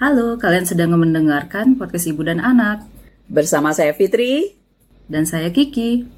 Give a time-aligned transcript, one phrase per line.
[0.00, 2.88] Halo, kalian sedang mendengarkan podcast Ibu dan Anak.
[3.28, 4.56] Bersama saya Fitri.
[5.04, 6.08] Dan saya Kiki.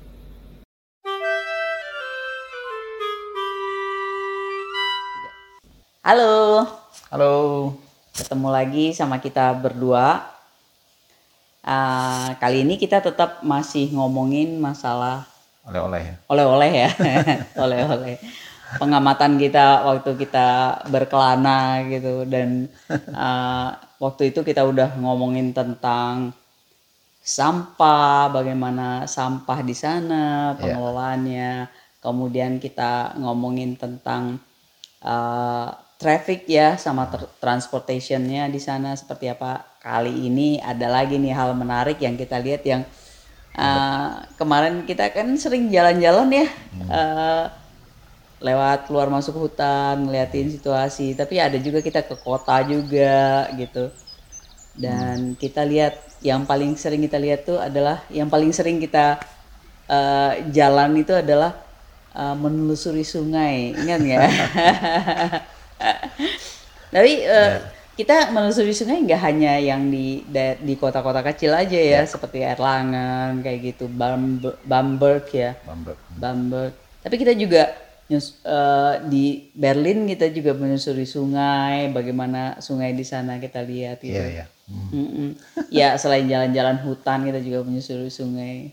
[6.06, 6.62] Halo.
[7.10, 7.34] Halo.
[8.14, 10.30] Ketemu lagi sama kita berdua.
[11.66, 15.26] Uh, kali ini kita tetap masih ngomongin masalah
[15.66, 16.14] oleh-oleh ya.
[16.30, 16.90] Oleh-oleh ya.
[17.66, 18.14] Oleh-oleh.
[18.80, 20.48] Pengamatan kita waktu kita
[20.88, 22.70] berkelana gitu dan
[23.12, 26.32] uh, waktu itu kita udah ngomongin tentang
[27.22, 30.58] sampah, bagaimana sampah di sana, iya.
[30.58, 31.52] pengelolaannya.
[31.68, 32.00] Yeah.
[32.02, 34.42] Kemudian kita ngomongin tentang
[35.06, 35.70] uh,
[36.02, 37.06] traffic ya sama
[37.38, 39.62] transportationnya di sana seperti apa.
[39.78, 42.82] Kali ini ada lagi nih hal menarik yang kita lihat yang
[43.56, 46.88] uh, kemarin kita kan sering jalan-jalan ya hmm.
[46.88, 47.44] uh,
[48.42, 53.88] lewat keluar masuk hutan ngeliatin situasi tapi ada juga kita ke kota juga gitu
[54.76, 55.38] dan hmm.
[55.38, 59.22] kita lihat yang paling sering kita lihat tuh adalah yang paling sering kita
[59.86, 61.54] uh, jalan itu adalah
[62.12, 64.22] uh, menelusuri sungai ingat ya
[66.94, 70.24] tapi uh, yeah kita menelusuri sungai nggak hanya yang di
[70.64, 72.04] di kota-kota kecil aja ya, yeah.
[72.08, 73.84] seperti Erlangen kayak gitu,
[74.64, 76.00] Bamberg ya, Bamberg.
[76.16, 76.72] Bamberg.
[77.04, 77.68] Tapi kita juga
[78.18, 84.16] uh, di Berlin kita juga menelusuri sungai, bagaimana sungai di sana kita lihat gitu.
[84.16, 84.48] Yeah, yeah.
[84.72, 84.88] Mm.
[84.92, 85.30] Mm -mm.
[85.68, 88.72] ya selain jalan-jalan hutan kita juga menyusuri sungai.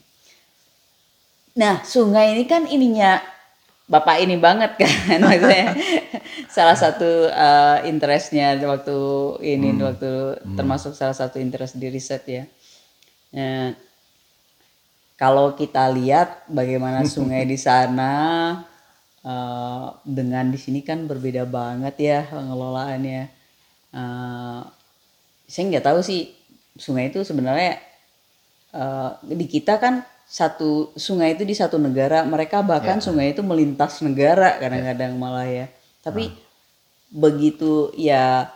[1.59, 3.19] Nah sungai ini kan ininya
[3.89, 5.73] bapak ini banget kan maksudnya
[6.45, 8.97] salah satu uh, interestnya waktu
[9.41, 9.81] ini hmm.
[9.81, 10.11] waktu
[10.45, 10.55] hmm.
[10.55, 12.43] termasuk salah satu interest di riset ya.
[13.33, 13.73] Nah,
[15.17, 18.13] kalau kita lihat bagaimana sungai di sana
[19.25, 23.23] uh, dengan di sini kan berbeda banget ya pengelolaannya.
[23.89, 24.61] Uh,
[25.49, 26.29] saya nggak tahu sih
[26.77, 27.81] sungai itu sebenarnya
[28.73, 33.05] uh, di kita kan satu sungai itu di satu negara mereka bahkan yeah.
[33.09, 35.19] sungai itu melintas negara kadang-kadang yeah.
[35.19, 35.65] malah ya
[36.05, 36.33] tapi uh.
[37.09, 38.53] begitu ya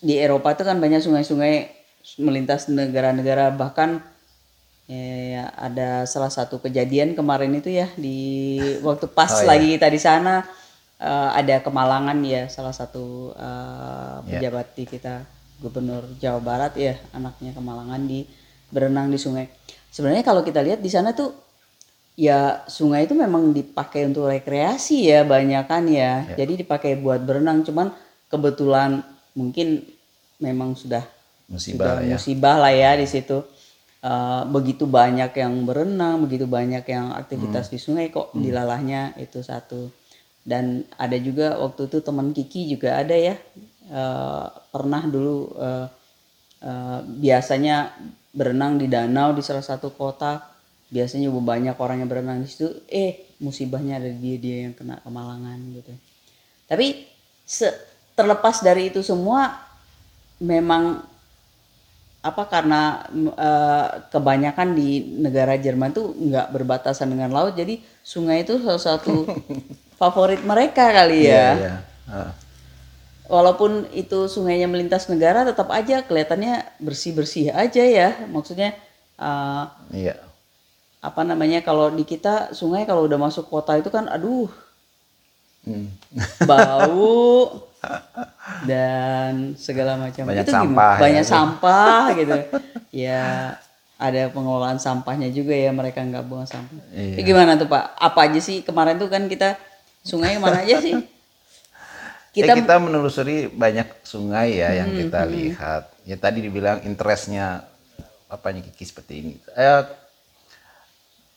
[0.00, 1.68] di Eropa itu kan banyak sungai-sungai
[2.16, 4.00] melintas negara-negara bahkan
[4.86, 9.48] ya, ya, ada salah satu kejadian kemarin itu ya di waktu pas oh, iya.
[9.50, 10.46] lagi kita di sana
[11.02, 14.76] uh, ada kemalangan ya salah satu uh, pejabat yeah.
[14.78, 15.14] di kita
[15.62, 18.28] gubernur Jawa Barat ya anaknya kemalangan di
[18.70, 19.48] berenang di sungai
[19.90, 21.46] sebenarnya kalau kita lihat di sana tuh
[22.16, 26.24] ya sungai itu memang dipakai untuk rekreasi ya banyak kan ya.
[26.32, 26.42] ya.
[26.42, 27.92] Jadi dipakai buat berenang cuman
[28.32, 29.04] kebetulan
[29.36, 29.84] mungkin
[30.40, 31.04] memang sudah
[31.46, 32.16] musibah sudah ya.
[32.16, 33.44] musibah lah ya di situ.
[34.06, 37.72] Uh, begitu banyak yang berenang, begitu banyak yang aktivitas hmm.
[37.74, 38.38] di sungai kok hmm.
[38.38, 39.90] dilalahnya itu satu.
[40.46, 43.34] Dan ada juga waktu itu teman Kiki juga ada ya
[43.90, 45.86] uh, pernah dulu uh,
[46.62, 47.94] uh, biasanya
[48.36, 50.44] berenang di danau di salah satu kota
[50.86, 55.58] biasanya banyak orang yang berenang di situ eh musibahnya ada dia dia yang kena kemalangan
[55.74, 55.92] gitu
[56.70, 57.10] tapi
[57.42, 57.66] se
[58.14, 59.66] terlepas dari itu semua
[60.38, 61.02] memang
[62.22, 63.06] apa karena
[63.38, 69.26] uh, kebanyakan di negara Jerman tuh nggak berbatasan dengan laut jadi sungai itu salah satu
[70.00, 71.32] favorit mereka kali ya.
[71.32, 71.78] Yeah, yeah.
[72.06, 72.46] Uh
[73.26, 78.74] walaupun itu sungainya melintas negara tetap aja kelihatannya bersih bersih aja ya maksudnya
[79.18, 80.18] uh, iya
[81.02, 84.50] apa namanya kalau di kita sungai kalau udah masuk kota itu kan aduh
[85.66, 85.86] hmm.
[86.46, 87.50] bau
[88.68, 91.02] dan segala macam banyak itu sampah gimana?
[91.02, 91.28] banyak ya.
[91.28, 92.38] sampah gitu
[92.92, 93.24] ya
[93.96, 97.20] ada pengelolaan sampahnya juga ya mereka nggak buang sampah iya.
[97.20, 99.56] gimana tuh pak apa aja sih kemarin tuh kan kita
[100.04, 100.94] sungai mana aja sih
[102.36, 105.32] kita, ya, kita menelusuri banyak sungai ya hmm, yang kita hmm.
[105.32, 105.82] lihat.
[106.04, 107.64] Ya tadi dibilang interestnya
[108.28, 109.32] apanya Kiki seperti ini.
[109.56, 109.82] Eh,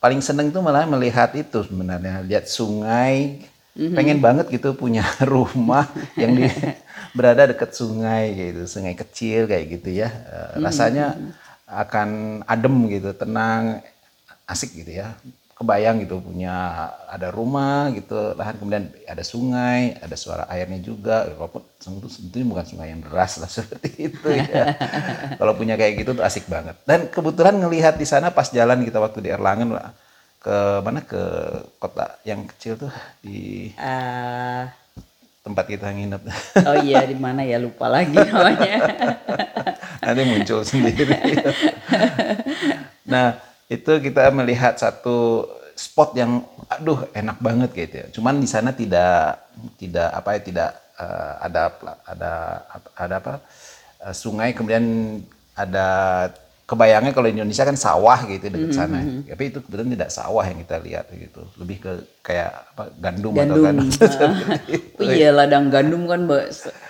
[0.03, 3.47] paling seneng tuh malah melihat itu sebenarnya lihat sungai.
[3.75, 5.03] Hmm Pengen banget gitu punya
[5.33, 5.85] rumah
[6.17, 6.45] yang di,
[7.17, 10.09] berada dekat sungai gitu, sungai kecil kayak gitu ya.
[10.09, 13.77] Eh, rasanya hmm akan adem gitu, tenang,
[14.49, 15.13] asik gitu ya.
[15.53, 21.29] Kebayang gitu punya ada rumah gitu lahan kemudian ada sungai ada suara airnya juga.
[21.35, 22.09] Walaupun tentu
[22.47, 24.73] bukan sungai yang deras lah seperti itu ya.
[25.35, 26.73] Kalau punya kayak gitu tuh asik banget.
[26.87, 29.75] Dan kebetulan ngelihat di sana pas jalan kita waktu di Erlangen
[30.39, 30.99] ke mana?
[31.03, 31.23] Ke
[31.77, 34.65] kota yang kecil tuh di uh,
[35.43, 36.21] tempat kita nginep.
[36.67, 37.59] oh iya di mana ya?
[37.59, 38.75] Lupa lagi namanya.
[40.07, 41.05] Nanti muncul sendiri.
[43.09, 48.05] Nah itu kita melihat satu spot yang aduh enak banget gitu ya.
[48.13, 49.41] Cuman di sana tidak
[49.79, 50.69] tidak apa ya tidak
[50.99, 51.61] uh, ada
[52.05, 52.31] ada
[52.95, 53.33] ada apa?
[53.99, 55.19] Uh, sungai kemudian
[55.57, 55.87] ada
[56.69, 59.01] kebayangnya kalau Indonesia kan sawah gitu dekat sana.
[59.01, 59.21] Mm -hmm.
[59.33, 61.41] Tapi itu kebetulan tidak sawah yang kita lihat gitu.
[61.57, 63.57] Lebih ke kayak apa gandum, gandum.
[63.57, 63.75] atau kan.
[65.01, 66.29] oh iya ladang gandum kan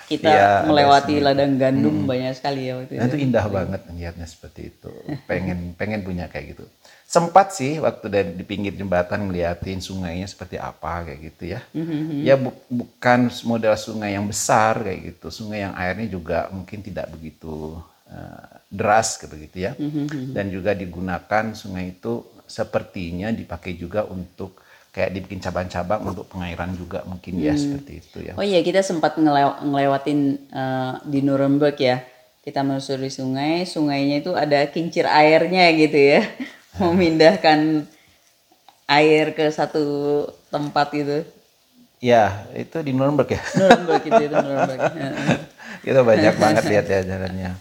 [0.10, 2.10] kita ya, melewati ladang gandum hmm.
[2.10, 3.18] banyak sekali ya waktu nah, itu.
[3.24, 3.54] indah ya.
[3.54, 4.92] banget melihatnya seperti itu.
[5.30, 6.68] Pengen pengen punya kayak gitu.
[7.10, 11.64] Sempat sih waktu dari di pinggir jembatan ngeliatin sungainya seperti apa kayak gitu ya.
[11.72, 12.20] Mm -hmm.
[12.26, 15.32] Ya bu bukan model sungai yang besar kayak gitu.
[15.32, 17.80] Sungai yang airnya juga mungkin tidak begitu
[18.70, 19.72] deras begitu ya.
[19.78, 20.34] Mm-hmm.
[20.34, 24.58] Dan juga digunakan sungai itu sepertinya dipakai juga untuk
[24.90, 27.62] kayak dibikin cabang-cabang untuk pengairan juga mungkin ya hmm.
[27.62, 28.34] seperti itu ya.
[28.34, 32.02] Oh iya kita sempat ngelew ngelewatin uh, di Nuremberg ya.
[32.42, 36.26] Kita menyusuri sungai, sungainya itu ada kincir airnya gitu ya.
[36.82, 37.86] Memindahkan
[38.90, 41.22] air ke satu tempat itu.
[42.00, 43.42] Ya, itu di Nuremberg ya.
[43.54, 44.80] Nuremberg itu, itu Nuremberg.
[45.86, 47.52] kita banyak banget lihat ya jalannya.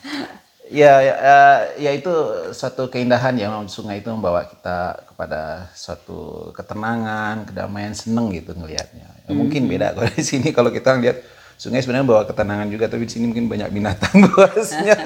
[0.68, 2.12] Ya, ya, uh, ya itu
[2.52, 9.08] suatu keindahan ya sungai itu membawa kita kepada suatu ketenangan, kedamaian, seneng gitu ngelihatnya.
[9.24, 9.38] Ya, hmm.
[9.40, 11.24] Mungkin beda kalau di sini kalau kita ngeliat
[11.56, 14.96] sungai sebenarnya bawa ketenangan juga, tapi di sini mungkin banyak binatang buasnya.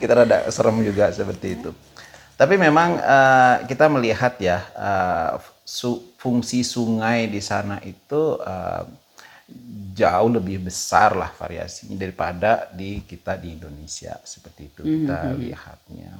[0.00, 1.70] kita rada serem juga seperti itu.
[2.40, 8.82] Tapi memang uh, kita melihat ya uh, su fungsi sungai di sana itu uh,
[9.92, 14.96] jauh lebih besar lah variasinya daripada di kita di Indonesia seperti itu mm -hmm.
[15.04, 15.40] kita hmm, hmm.
[15.44, 16.12] lihatnya.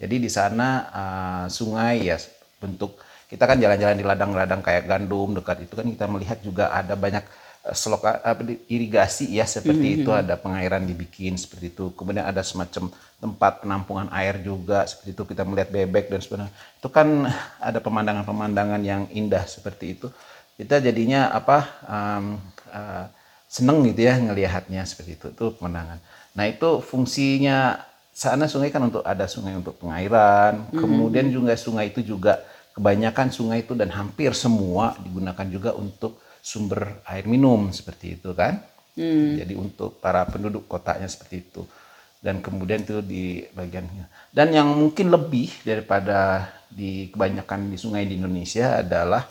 [0.00, 2.16] Jadi di sana uh, sungai ya
[2.56, 2.96] bentuk
[3.28, 7.22] kita kan jalan-jalan di ladang-ladang kayak gandum dekat itu kan kita melihat juga ada banyak
[7.66, 8.36] uh, seloka uh,
[8.70, 10.02] irigasi ya seperti mm -hmm.
[10.06, 11.92] itu ada pengairan dibikin seperti itu.
[11.98, 12.88] Kemudian ada semacam
[13.20, 16.54] tempat penampungan air juga seperti itu kita melihat bebek dan sebagainya.
[16.80, 17.28] Itu kan
[17.60, 20.08] ada pemandangan-pemandangan yang indah seperti itu.
[20.60, 21.58] Kita jadinya apa
[21.88, 22.36] um,
[22.68, 23.08] uh,
[23.48, 25.98] seneng gitu ya ngelihatnya seperti itu itu pemandangan.
[26.36, 27.80] Nah itu fungsinya
[28.12, 30.76] sana sungai kan untuk ada sungai untuk pengairan, mm-hmm.
[30.76, 32.44] kemudian juga sungai itu juga
[32.76, 38.60] kebanyakan sungai itu dan hampir semua digunakan juga untuk sumber air minum seperti itu kan.
[39.00, 39.40] Mm.
[39.40, 41.62] Jadi untuk para penduduk kotanya seperti itu.
[42.20, 44.28] Dan kemudian itu di bagiannya.
[44.28, 49.24] Dan yang mungkin lebih daripada di kebanyakan di sungai di Indonesia adalah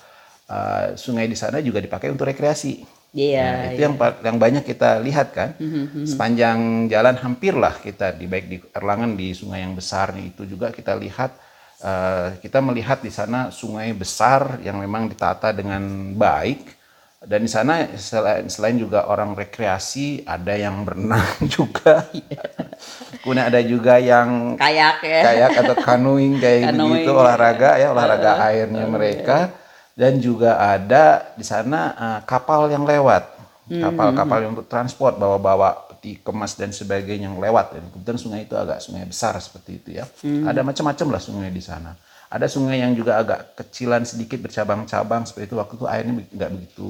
[0.49, 2.83] uh, sungai di sana juga dipakai untuk rekreasi.
[3.13, 3.45] Iya.
[3.45, 3.85] Nah, itu iya.
[3.89, 5.49] yang yang banyak kita lihat kan.
[5.57, 6.05] Mm-hmm.
[6.05, 6.59] Sepanjang
[6.89, 11.33] jalan hampirlah kita di baik di Erlangen di sungai yang besar itu juga kita lihat
[11.81, 16.79] uh, kita melihat di sana sungai besar yang memang ditata dengan baik
[17.19, 22.07] dan di sana selain, selain juga orang rekreasi ada yang berenang juga
[23.19, 28.47] kemudian ada juga yang kayak ya kayak atau canoeing kayak begitu olahraga ya olahraga uh,
[28.47, 29.37] airnya uh, mereka
[29.99, 33.35] dan juga ada di sana uh, kapal yang lewat.
[33.69, 37.75] Kapal-kapal yang untuk transport bawa-bawa peti kemas dan sebagainya yang lewat.
[37.75, 40.07] Dan kemudian sungai itu agak sungai besar seperti itu ya.
[40.23, 40.47] Hmm.
[40.47, 41.93] ada macam-macam lah sungai di sana.
[42.31, 45.55] Ada sungai yang juga agak kecilan sedikit bercabang-cabang seperti itu.
[45.59, 46.89] Waktu itu airnya nggak begitu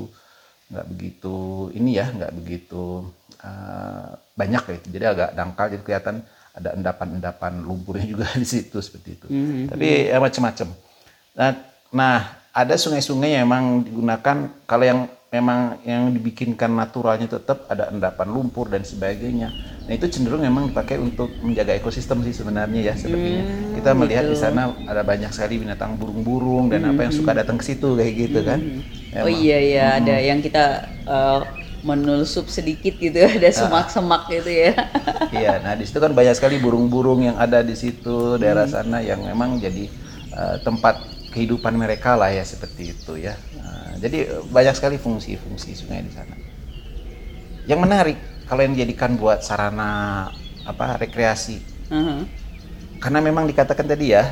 [0.70, 1.38] nggak begitu
[1.74, 3.10] ini ya nggak begitu
[3.42, 4.78] uh, banyak ya.
[4.86, 6.16] Jadi agak dangkal jadi kelihatan
[6.56, 9.28] ada endapan-endapan lumpurnya juga di situ seperti itu.
[9.28, 9.74] -hmm.
[9.74, 10.68] tapi ya macam-macam.
[11.36, 11.52] Nah
[11.90, 18.28] nah ada sungai-sungai yang memang digunakan kalau yang memang yang dibikinkan naturalnya tetap ada endapan
[18.34, 19.54] lumpur dan sebagainya.
[19.86, 23.46] Nah itu cenderung memang dipakai untuk menjaga ekosistem sih sebenarnya ya sepertinya.
[23.46, 24.34] Hmm, kita melihat gitu.
[24.34, 26.92] di sana ada banyak sekali binatang burung-burung dan hmm.
[26.98, 27.40] apa yang suka hmm.
[27.46, 28.60] datang ke situ kayak gitu kan.
[28.60, 29.22] Hmm.
[29.24, 29.98] Oh iya iya hmm.
[30.02, 30.66] ada yang kita
[31.06, 31.40] uh,
[31.86, 33.54] menelusup sedikit gitu ada ah.
[33.54, 34.74] semak-semak gitu ya.
[35.46, 38.74] iya, nah di situ kan banyak sekali burung-burung yang ada di situ daerah hmm.
[38.74, 39.86] sana yang memang jadi
[40.34, 43.40] uh, tempat kehidupan mereka lah ya seperti itu ya.
[43.56, 46.36] Nah, jadi banyak sekali fungsi-fungsi sungai di sana.
[47.64, 50.28] Yang menarik kalau yang dijadikan buat sarana
[50.68, 52.22] apa rekreasi, uh -huh.
[53.00, 54.28] karena memang dikatakan tadi ya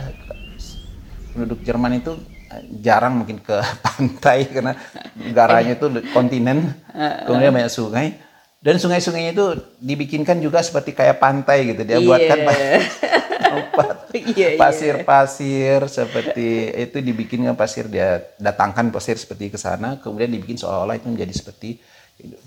[1.32, 2.20] penduduk Jerman itu
[2.52, 3.56] eh, jarang mungkin ke
[3.88, 4.76] pantai karena
[5.16, 6.76] negaranya itu kontinen,
[7.24, 8.20] kemudian banyak sungai
[8.58, 9.48] dan sungai-sungainya itu
[9.80, 12.04] dibikinkan juga seperti kayak pantai gitu dia yeah.
[12.04, 12.38] buatkan
[13.54, 13.97] tempat
[14.38, 14.60] iya, iya.
[14.60, 21.08] pasir-pasir seperti itu dibikinkan pasir dia datangkan pasir seperti ke sana kemudian dibikin seolah-olah itu
[21.10, 21.80] menjadi seperti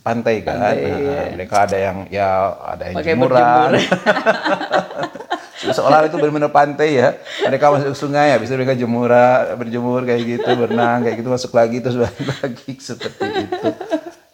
[0.02, 0.58] pantai kan.
[0.58, 1.22] Pantai, nah, iya.
[1.34, 3.70] mereka ada yang ya ada yang Pakai jemuran.
[5.76, 7.08] seolah itu benar-benar pantai ya.
[7.46, 11.78] Mereka masuk sungai habis itu mereka jemura berjemur kayak gitu berenang kayak gitu masuk lagi
[11.78, 13.68] terus balik lagi seperti itu.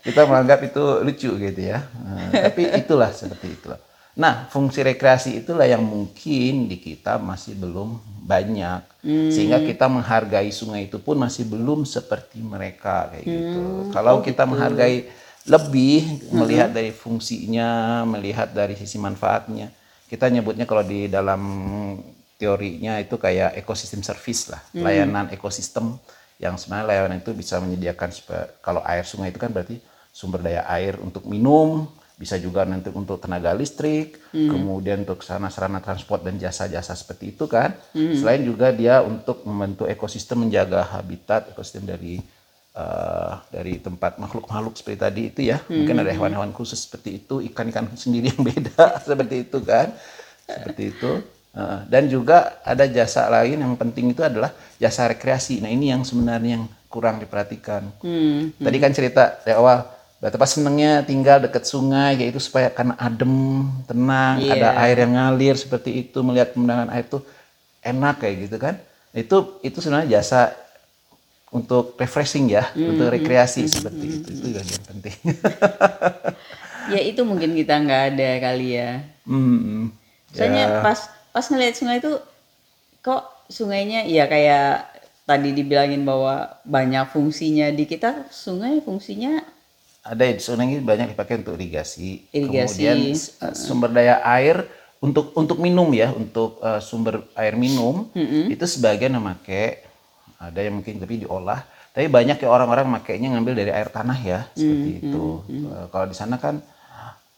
[0.07, 1.85] Kita menganggap itu lucu gitu ya.
[1.85, 3.81] Nah, tapi itulah seperti itulah
[4.16, 8.80] Nah, fungsi rekreasi itulah yang mungkin di kita masih belum banyak.
[9.04, 9.28] Hmm.
[9.28, 13.37] Sehingga kita menghargai sungai itu pun masih belum seperti mereka kayak gitu.
[13.37, 13.44] hmm.
[13.44, 13.92] gitu.
[13.92, 14.50] Kalau oh, kita gitu.
[14.56, 14.96] menghargai
[15.46, 19.70] lebih melihat dari fungsinya, melihat dari sisi manfaatnya.
[20.08, 21.42] Kita nyebutnya kalau di dalam
[22.40, 25.99] teorinya itu kayak ekosistem service lah, layanan ekosistem
[26.37, 28.11] yang sebenarnya layanan itu bisa menyediakan
[28.61, 29.80] kalau air sungai itu kan berarti
[30.12, 34.49] sumber daya air untuk minum, bisa juga nanti untuk tenaga listrik, hmm.
[34.49, 37.76] kemudian untuk sarana-sarana transport dan jasa-jasa seperti itu kan.
[37.92, 38.16] Hmm.
[38.16, 42.25] Selain juga dia untuk membentuk ekosistem menjaga habitat ekosistem dari
[42.76, 45.73] uh, dari tempat makhluk-makhluk seperti tadi itu ya hmm.
[45.73, 49.90] mungkin ada hewan-hewan khusus seperti itu ikan-ikan sendiri yang beda seperti itu kan
[50.46, 51.11] seperti itu
[51.56, 56.04] uh, dan juga ada jasa lain yang penting itu adalah jasa rekreasi nah ini yang
[56.04, 58.61] sebenarnya yang kurang diperhatikan hmm.
[58.61, 64.40] tadi kan cerita dari awal Betapa senangnya tinggal dekat sungai yaitu supaya karena adem, tenang,
[64.40, 64.56] yeah.
[64.56, 67.20] ada air yang ngalir seperti itu, melihat pemandangan air itu
[67.85, 68.75] enak kayak gitu kan.
[69.12, 70.56] Itu itu sebenarnya jasa
[71.52, 74.30] untuk refreshing ya, mm, untuk rekreasi mm, seperti mm, itu.
[74.32, 75.16] Itu yang penting.
[76.96, 79.04] ya itu mungkin kita nggak ada kali ya.
[79.28, 79.92] Mm,
[80.32, 80.80] Soalnya ya.
[80.80, 82.16] pas pas ngeliat sungai itu
[83.04, 84.88] kok sungainya ya kayak
[85.28, 89.56] tadi dibilangin bahwa banyak fungsinya di kita sungai fungsinya
[90.07, 92.87] ada sungai ini banyak dipakai untuk irigasi, irigasi.
[92.87, 92.99] kemudian
[93.43, 94.63] uh, sumber daya air
[95.03, 98.45] untuk untuk minum ya untuk uh, sumber air minum mm -hmm.
[98.55, 99.83] itu sebagian memakai
[100.39, 101.65] ada yang mungkin tapi diolah
[101.97, 105.89] tapi banyak ya orang-orang makainya ngambil dari air tanah ya seperti hmm, itu hmm.
[105.89, 106.61] kalau di sana kan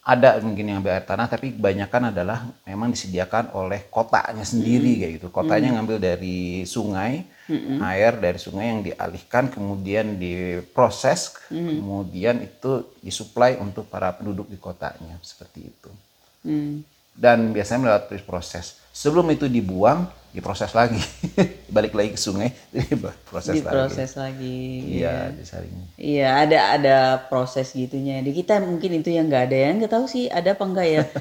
[0.03, 4.99] ada mungkin yang ambil air tanah tapi kebanyakan adalah memang disediakan oleh kotanya sendiri hmm.
[4.99, 5.77] kayak gitu kotanya hmm.
[5.79, 7.81] ngambil dari sungai hmm.
[7.83, 11.81] air dari sungai yang dialihkan kemudian diproses hmm.
[11.81, 15.91] kemudian itu disuplai untuk para penduduk di kotanya seperti itu.
[16.39, 16.87] Hmm.
[17.19, 18.79] dan biasanya melalui proses.
[18.95, 21.03] Sebelum itu dibuang diproses lagi.
[21.75, 24.59] Balik lagi ke sungai diproses, diproses lagi.
[25.03, 28.23] Iya disaring iya ada ada proses gitunya.
[28.23, 29.57] Di kita mungkin itu yang nggak ada.
[29.57, 31.05] Yang nggak tahu sih ada apa enggak ya?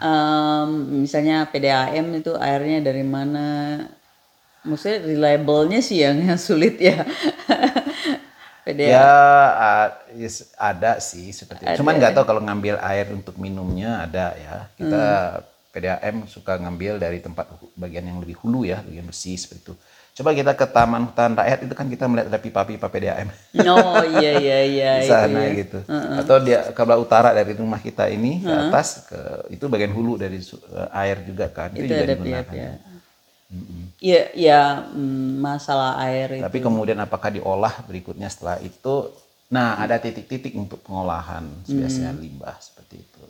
[0.00, 3.78] Um, misalnya PDAM itu airnya dari mana
[4.66, 7.02] maksudnya reliable-nya sih yang, yang sulit ya
[8.66, 8.92] PDAM.
[8.92, 9.10] ya
[10.60, 11.80] ada sih seperti ada.
[11.80, 15.04] cuman nggak tahu kalau ngambil air untuk minumnya ada ya kita
[15.40, 17.46] hmm PDAM suka ngambil dari tempat
[17.78, 19.74] bagian yang lebih hulu ya, bagian bersih seperti itu.
[20.18, 23.30] Coba kita ke Taman Hutan Rakyat itu kan kita melihat ada pipa-pipa PDAM.
[23.70, 24.92] Oh iya iya iya.
[25.02, 25.62] Di sana iya.
[25.62, 25.78] gitu.
[25.86, 26.20] Uh -uh.
[26.26, 29.20] Atau dia ke belah utara dari rumah kita ini ke atas ke
[29.54, 31.70] itu bagian hulu dari uh, air juga kan.
[31.70, 32.54] Itu, itu juga ada digunakan.
[32.58, 32.72] Iya
[34.00, 34.60] iya ya,
[35.38, 39.12] masalah air Tapi kemudian apakah diolah berikutnya setelah itu?
[39.50, 42.22] Nah, ada titik-titik untuk pengolahan biasanya hmm.
[42.22, 43.22] limbah seperti itu.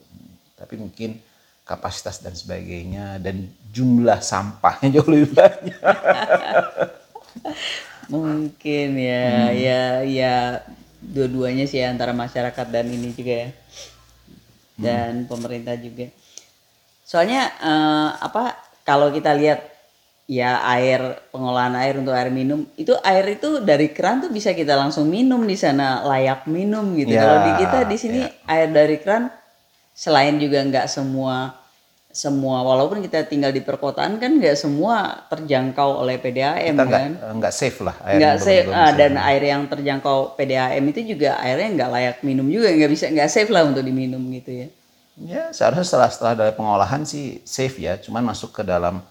[0.55, 1.17] Tapi mungkin
[1.65, 5.81] kapasitas dan sebagainya dan jumlah sampahnya jauh lebih banyak.
[8.11, 9.55] Mungkin ya, hmm.
[9.55, 10.35] ya, ya
[10.99, 13.51] dua-duanya sih antara masyarakat dan ini juga ya,
[14.75, 15.29] dan hmm.
[15.31, 16.11] pemerintah juga.
[17.07, 18.59] Soalnya uh, apa?
[18.83, 19.70] Kalau kita lihat
[20.31, 22.63] ya air pengolahan air untuk air minum.
[22.79, 27.19] Itu air itu dari keran tuh bisa kita langsung minum di sana layak minum gitu.
[27.19, 28.31] Ya, Kalau di kita di sini ya.
[28.47, 29.27] air dari keran
[29.91, 31.59] selain juga nggak semua
[32.11, 37.11] semua walaupun kita tinggal di perkotaan kan nggak semua terjangkau oleh PDAM kita kan.
[37.39, 38.67] nggak safe lah air nggak safe.
[38.75, 43.07] ah, dan air yang terjangkau PDAM itu juga airnya nggak layak minum juga nggak bisa
[43.15, 44.69] nggak safe lah untuk diminum gitu ya.
[45.21, 47.95] Ya seharusnya setelah setelah dari pengolahan sih safe ya.
[48.01, 49.05] Cuman masuk ke dalam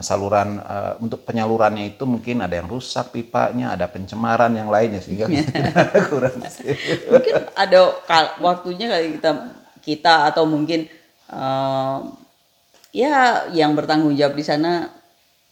[0.00, 5.28] saluran uh, untuk penyalurannya itu mungkin ada yang rusak pipanya ada pencemaran yang lainnya sehingga
[6.08, 6.40] kurang
[7.12, 7.80] mungkin ada
[8.40, 9.30] waktunya kali kita
[9.84, 10.88] kita atau mungkin
[11.28, 12.08] uh,
[12.88, 15.01] ya yang bertanggung jawab di sana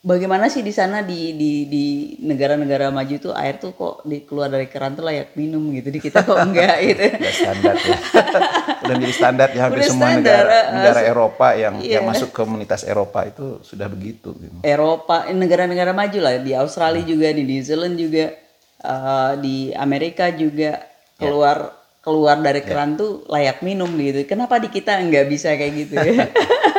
[0.00, 1.84] bagaimana sih di sana di di di
[2.24, 6.00] negara-negara maju itu air tuh kok di, keluar dari keran tuh layak minum gitu di
[6.00, 7.98] kita kok enggak gitu udah standar ya
[8.88, 12.00] udah menjadi standar ya hampir semua standar, negara negara Eropa yang iya.
[12.00, 14.56] yang masuk komunitas Eropa itu sudah begitu gitu.
[14.64, 17.10] Eropa negara-negara maju lah di Australia hmm.
[17.12, 18.32] juga di New Zealand juga
[18.80, 21.20] uh, di Amerika juga ya.
[21.20, 21.78] keluar yeah.
[22.00, 22.72] keluar dari ya.
[22.72, 23.00] keran yeah.
[23.04, 26.24] tuh layak minum gitu kenapa di kita enggak bisa kayak gitu ya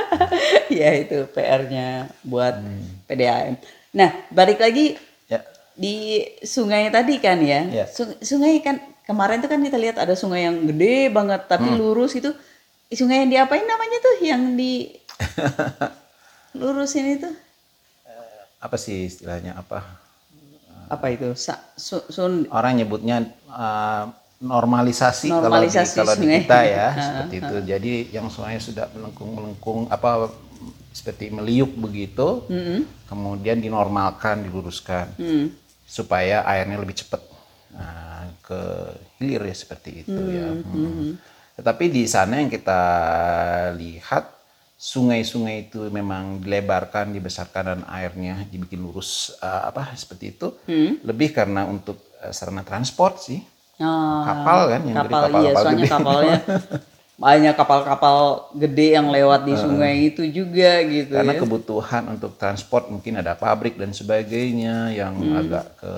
[0.81, 3.07] ya itu PR-nya buat hmm.
[3.07, 3.55] PDAM.
[3.91, 4.95] Nah, balik lagi
[5.27, 5.43] ya.
[5.75, 7.67] di sungai tadi kan ya.
[7.67, 7.85] ya.
[8.23, 11.77] Sungai kan kemarin tuh kan kita lihat ada sungai yang gede banget tapi hmm.
[11.77, 12.31] lurus itu.
[12.91, 14.91] Sungai yang diapain namanya tuh yang di
[16.59, 17.29] lurusin itu?
[18.03, 19.83] Eh, apa sih istilahnya apa?
[20.91, 21.31] Apa itu?
[21.39, 24.11] Sa su sun Orang nyebutnya uh,
[24.41, 27.55] normalisasi, normalisasi kalau di, kalau di kita ya seperti itu.
[27.63, 30.27] Jadi yang sungai sudah melengkung-melengkung apa
[30.91, 32.79] seperti meliuk begitu, mm -hmm.
[33.07, 35.45] kemudian dinormalkan, diluruskan, mm.
[35.87, 37.23] supaya airnya lebih cepat.
[37.71, 38.11] Nah,
[38.51, 38.61] ke
[39.19, 40.51] hilir ya seperti itu ya.
[40.51, 41.15] Hmm.
[41.55, 42.81] Tetapi di sana yang kita
[43.79, 44.27] lihat
[44.75, 50.47] sungai-sungai itu memang dilebarkan, dibesarkan dan airnya dibikin lurus uh, apa seperti itu.
[50.67, 50.99] Hmm.
[51.05, 53.39] Lebih karena untuk uh, sarana transport sih.
[53.81, 55.89] Oh, kapal kan yang kapal, dari kapal, iya, kapal soalnya gede.
[55.89, 56.37] kapalnya
[57.21, 61.41] banyak kapal-kapal gede yang lewat di sungai uh, itu juga gitu karena ya.
[61.45, 65.37] kebutuhan untuk transport mungkin ada pabrik dan sebagainya yang hmm.
[65.37, 65.93] agak ke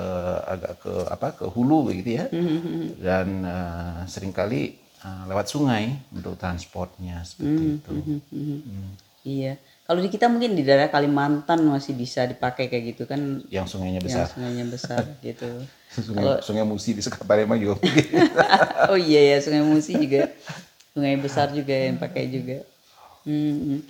[0.52, 2.44] agak ke apa ke hulu begitu ya hmm.
[2.44, 2.88] hmm, hmm.
[3.00, 4.76] dan uh, sering kali
[5.08, 7.78] uh, lewat sungai untuk transportnya seperti hmm.
[7.80, 8.20] itu hmm.
[8.28, 8.60] Hmm.
[8.60, 8.90] Hmm.
[9.24, 9.54] iya
[9.84, 14.04] kalau di kita mungkin di daerah Kalimantan masih bisa dipakai kayak gitu kan yang sungainya
[14.04, 15.48] besar yang sungainya besar gitu
[15.88, 17.80] sungai, Kalau, sungai Musi di Sekapalembang juga
[18.92, 20.28] oh iya ya sungai Musi juga
[20.94, 22.58] sungai besar juga yang pakai juga
[23.26, 23.82] hmm.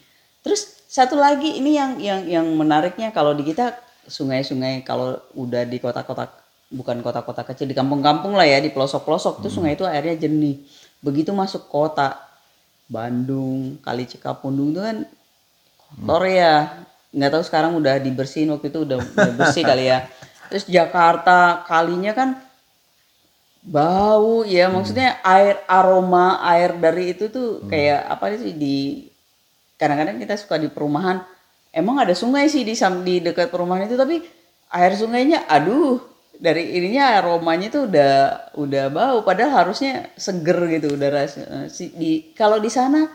[0.41, 3.75] terus satu lagi ini yang yang yang menariknya kalau di kita
[4.07, 6.31] sungai-sungai kalau udah di kota-kota
[6.73, 9.43] bukan kota-kota kecil di kampung-kampung lah ya di pelosok-pelosok hmm.
[9.43, 10.63] tuh sungai itu airnya jernih
[11.03, 12.15] begitu masuk kota
[12.87, 14.97] Bandung Kali Cikapundung itu kan
[15.77, 16.83] kotor ya
[17.13, 20.09] nggak tahu sekarang udah dibersihin waktu itu udah, udah bersih kali ya
[20.49, 22.41] terus Jakarta kalinya kan
[23.63, 24.73] bau ya hmm.
[24.75, 27.71] maksudnya air aroma air dari itu tuh hmm.
[27.71, 29.07] kayak apa sih di
[29.79, 31.23] kadang-kadang kita suka di perumahan
[31.71, 32.75] emang ada sungai sih di
[33.07, 34.19] di dekat perumahan itu tapi
[34.75, 36.03] air sungainya aduh
[36.35, 38.13] dari ininya aromanya tuh udah
[38.59, 43.07] udah bau padahal harusnya seger gitu udara eh, di kalau di sana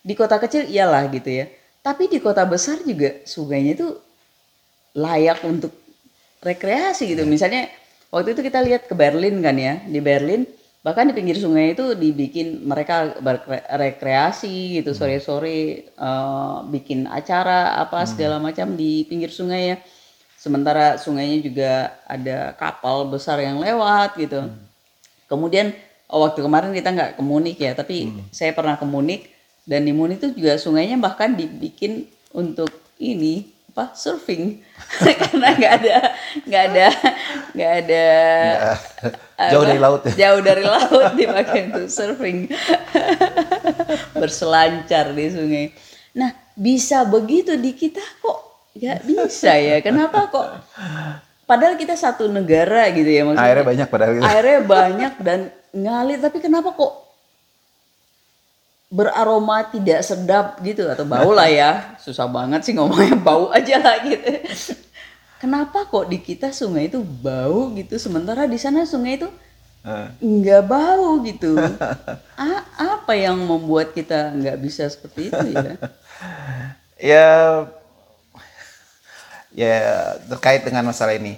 [0.00, 1.46] di kota kecil iyalah gitu ya
[1.84, 3.92] tapi di kota besar juga sungainya tuh
[4.96, 5.76] layak untuk
[6.40, 7.68] rekreasi gitu misalnya
[8.14, 10.46] waktu itu kita lihat ke Berlin kan ya di Berlin
[10.86, 14.98] bahkan di pinggir sungai itu dibikin mereka berrekreasi gitu hmm.
[15.00, 18.08] sore-sore uh, bikin acara apa hmm.
[18.14, 19.76] segala macam di pinggir sungai ya
[20.38, 21.72] sementara sungainya juga
[22.04, 24.60] ada kapal besar yang lewat gitu hmm.
[25.26, 25.72] kemudian
[26.06, 28.28] oh, waktu kemarin kita nggak ke Munich ya tapi hmm.
[28.28, 29.32] saya pernah ke Munich
[29.64, 32.68] dan di Munich itu juga sungainya bahkan dibikin untuk
[33.00, 33.90] ini apa?
[33.98, 34.62] Surfing.
[35.20, 35.96] Karena nggak ada
[36.46, 36.86] nggak ada
[37.50, 38.06] nggak ada
[39.50, 40.12] jauh dari laut ya?
[40.14, 42.46] Jauh dari laut dipakai untuk surfing.
[44.22, 45.66] Berselancar di sungai.
[46.14, 48.70] Nah bisa begitu di kita kok?
[48.78, 49.82] Nggak bisa ya.
[49.82, 50.46] Kenapa kok?
[51.44, 53.42] Padahal kita satu negara gitu ya maksudnya.
[53.50, 54.22] Airnya banyak padahal gitu.
[54.22, 55.40] airnya banyak dan
[55.74, 57.03] ngalir tapi kenapa kok
[58.94, 61.98] beraroma tidak sedap gitu atau bau lah ya.
[61.98, 64.30] Susah banget sih ngomongnya bau aja lah gitu.
[65.42, 69.28] Kenapa kok di kita sungai itu bau gitu sementara di sana sungai itu
[70.22, 71.58] nggak bau gitu?
[72.38, 75.74] A apa yang membuat kita nggak bisa seperti itu ya?
[76.94, 77.28] Ya
[79.50, 79.78] ya
[80.30, 81.36] terkait dengan masalah ini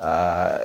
[0.00, 0.56] uh,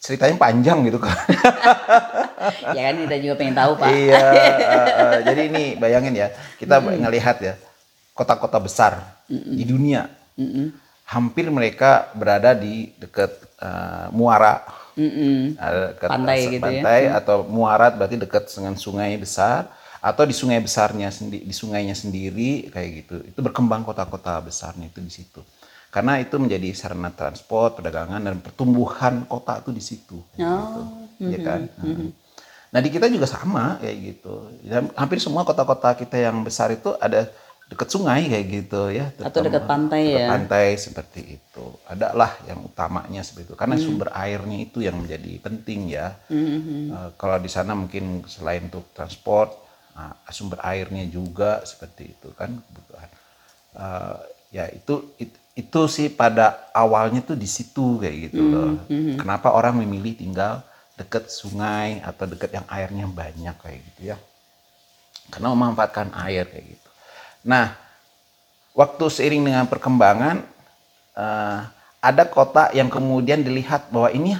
[0.00, 1.12] ceritanya panjang gitu kan.
[2.76, 3.88] ya kan kita juga pengen tahu pak.
[3.92, 4.24] iya.
[4.70, 7.54] Uh, uh, jadi ini bayangin ya kita mm ngelihat ya
[8.16, 8.92] kota-kota besar
[9.28, 9.54] mm -mm.
[9.56, 10.02] di dunia
[10.36, 10.66] mm -mm.
[11.04, 14.64] hampir mereka berada di dekat uh, muara.
[14.96, 15.40] Mm -mm.
[15.94, 16.60] dekat pantai gitu ya.
[16.64, 17.10] pantai ya.
[17.20, 19.68] atau muara berarti dekat dengan sungai besar
[20.00, 23.16] atau di sungai besarnya sendiri di sungainya sendiri kayak gitu.
[23.36, 25.44] Itu berkembang kota-kota besarnya itu di situ
[25.90, 30.18] karena itu menjadi sarana transport, perdagangan dan pertumbuhan kota itu di situ.
[30.22, 30.30] Oh.
[30.38, 30.80] Gitu,
[31.18, 31.30] mm-hmm.
[31.34, 31.60] ya kan.
[31.82, 32.08] Mm-hmm.
[32.70, 34.34] Nah di kita juga sama kayak gitu.
[34.62, 37.26] Dan hampir semua kota-kota kita yang besar itu ada
[37.66, 39.10] dekat sungai kayak gitu ya.
[39.18, 40.26] Atau dekat pantai dekat ya.
[40.30, 41.66] Pantai seperti itu.
[41.90, 43.56] Ada lah yang utamanya seperti itu.
[43.58, 43.82] Karena mm.
[43.82, 46.14] sumber airnya itu yang menjadi penting ya.
[46.30, 46.82] Mm-hmm.
[46.94, 49.58] Uh, kalau di sana mungkin selain untuk transport,
[49.98, 53.10] uh, sumber airnya juga seperti itu kan kebutuhan.
[53.74, 54.18] Uh,
[54.54, 58.70] ya itu, itu itu sih pada awalnya tuh di situ kayak gitu loh.
[58.88, 59.16] Mm -hmm.
[59.20, 60.64] Kenapa orang memilih tinggal
[60.96, 64.16] dekat sungai atau dekat yang airnya banyak kayak gitu ya.
[65.28, 66.90] Karena memanfaatkan air kayak gitu.
[67.44, 67.72] Nah,
[68.76, 70.44] waktu seiring dengan perkembangan
[71.16, 71.60] uh,
[72.00, 74.36] ada kota yang kemudian dilihat bahwa ini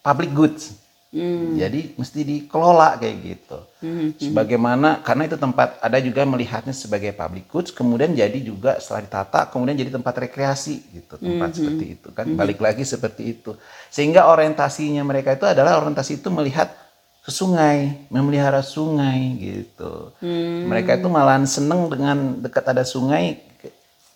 [0.00, 0.76] public goods
[1.08, 1.56] Hmm.
[1.56, 3.58] Jadi mesti dikelola kayak gitu.
[3.80, 4.12] Hmm.
[4.20, 9.48] Sebagaimana karena itu tempat ada juga melihatnya sebagai public goods, kemudian jadi juga setelah ditata
[9.48, 11.56] kemudian jadi tempat rekreasi gitu, tempat hmm.
[11.56, 12.28] seperti itu kan.
[12.28, 12.36] Hmm.
[12.36, 13.56] Balik lagi seperti itu.
[13.88, 16.68] Sehingga orientasinya mereka itu adalah orientasi itu melihat
[17.24, 20.12] ke sungai, memelihara sungai gitu.
[20.20, 20.68] Hmm.
[20.68, 23.48] Mereka itu malah seneng dengan dekat ada sungai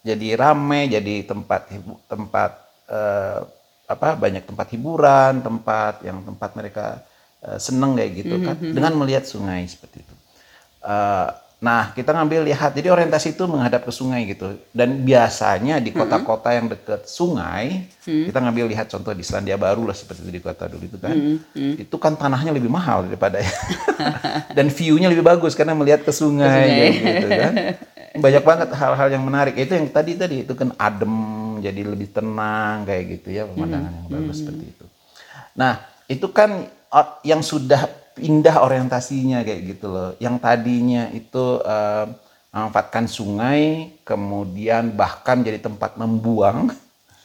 [0.02, 1.70] jadi rame, jadi tempat
[2.10, 2.50] tempat
[2.90, 3.46] uh,
[3.92, 6.86] apa banyak tempat hiburan, tempat yang tempat mereka
[7.44, 8.74] uh, seneng kayak gitu kan, mm -hmm.
[8.74, 10.14] dengan melihat sungai seperti itu.
[10.82, 11.30] Uh,
[11.62, 12.74] Nah, kita ngambil lihat.
[12.74, 14.58] Jadi orientasi itu menghadap ke sungai gitu.
[14.74, 19.94] Dan biasanya di kota-kota yang dekat sungai, kita ngambil lihat contoh di Selandia Baru lah
[19.94, 21.14] seperti itu di kota dulu itu kan.
[21.54, 23.38] Itu kan tanahnya lebih mahal daripada
[24.58, 26.90] dan view-nya lebih bagus karena melihat ke sungai, sungai.
[26.98, 27.54] gitu kan.
[28.26, 29.54] Banyak banget hal-hal yang menarik.
[29.54, 31.14] Itu yang tadi tadi itu kan adem,
[31.62, 34.86] jadi lebih tenang kayak gitu ya pemandangan yang bagus seperti itu.
[35.54, 35.78] Nah,
[36.10, 37.86] itu kan uh, yang sudah
[38.18, 40.10] pindah orientasinya kayak gitu loh.
[40.18, 42.10] Yang tadinya itu uh,
[42.52, 46.74] memanfaatkan sungai, kemudian bahkan jadi tempat membuang,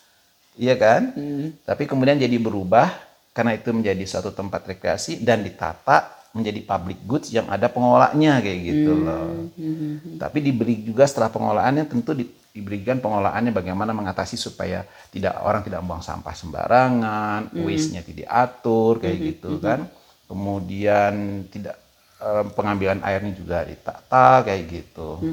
[0.64, 1.12] iya kan?
[1.12, 1.58] Hmm.
[1.66, 2.94] Tapi kemudian jadi berubah
[3.36, 8.60] karena itu menjadi suatu tempat rekreasi dan ditata menjadi public goods yang ada pengolahnya kayak
[8.62, 9.04] gitu hmm.
[9.04, 9.28] loh.
[9.58, 9.96] Hmm.
[10.22, 15.82] Tapi diberi juga setelah pengolahannya tentu di, diberikan pengolahannya bagaimana mengatasi supaya tidak orang tidak
[15.82, 17.66] membuang sampah sembarangan, hmm.
[17.66, 19.28] waste-nya tidak diatur kayak hmm.
[19.34, 19.80] gitu kan
[20.28, 21.80] kemudian tidak
[22.20, 25.24] eh, pengambilan airnya juga ditata kayak gitu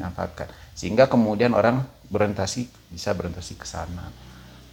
[0.00, 4.08] manfaatkan sehingga kemudian orang berorientasi bisa berorientasi ke sana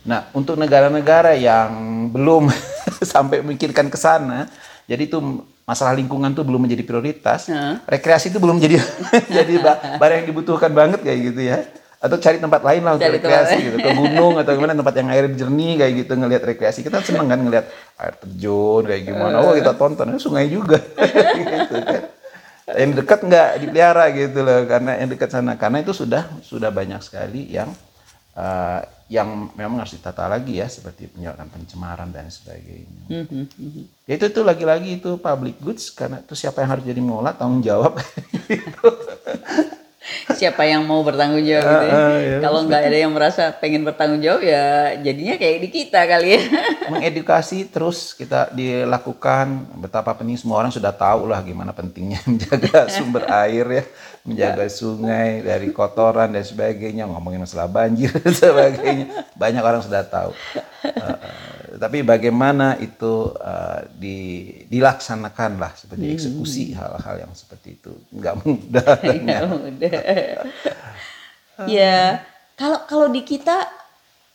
[0.06, 2.54] nah untuk negara-negara yang belum
[3.14, 4.46] sampai memikirkan ke sana
[4.84, 5.18] jadi itu
[5.64, 7.48] masalah lingkungan tuh belum menjadi prioritas.
[7.48, 7.80] Uh.
[7.88, 8.80] rekreasi itu belum jadi
[9.42, 9.54] jadi
[10.00, 11.64] barang yang dibutuhkan banget kayak gitu ya.
[12.04, 15.26] Atau cari tempat lain lah untuk rekreasi gitu ke gunung atau gimana tempat yang air
[15.32, 16.84] jernih kayak gitu ngelihat rekreasi.
[16.84, 17.66] Kita seneng kan ngelihat
[17.96, 19.40] air terjun kayak gimana.
[19.40, 20.84] Oh kita tonton eh, sungai juga.
[21.40, 22.04] Gitu kan.
[22.76, 25.56] Yang dekat nggak dipelihara gitu loh karena yang dekat sana.
[25.56, 27.72] Karena itu sudah sudah banyak sekali yang
[28.36, 28.80] uh,
[29.14, 33.06] yang memang harus ditata lagi ya seperti penyebabkan pencemaran dan sebagainya.
[33.14, 33.86] Mm -hmm.
[34.10, 37.62] Ya itu tuh lagi-lagi itu public goods karena itu siapa yang harus jadi mengolah tanggung
[37.62, 38.02] jawab
[38.50, 38.90] gitu
[40.36, 41.96] siapa yang mau bertanggung jawab gitu.
[41.96, 46.00] Uh, ya, Kalau nggak ada yang merasa pengen bertanggung jawab ya jadinya kayak di kita
[46.04, 46.42] kali ya.
[46.92, 53.24] Mengedukasi terus kita dilakukan betapa penting semua orang sudah tahu lah gimana pentingnya menjaga sumber
[53.48, 53.84] air ya,
[54.28, 59.06] menjaga sungai dari kotoran dan sebagainya, ngomongin masalah banjir dan sebagainya.
[59.40, 60.32] Banyak orang sudah tahu.
[60.84, 66.16] Uh, tapi bagaimana itu uh, di, dilaksanakan lah seperti hmm.
[66.16, 68.94] eksekusi hal-hal yang seperti itu nggak mudah.
[69.26, 70.00] Nggak mudah.
[71.78, 72.22] ya
[72.54, 73.66] kalau kalau di kita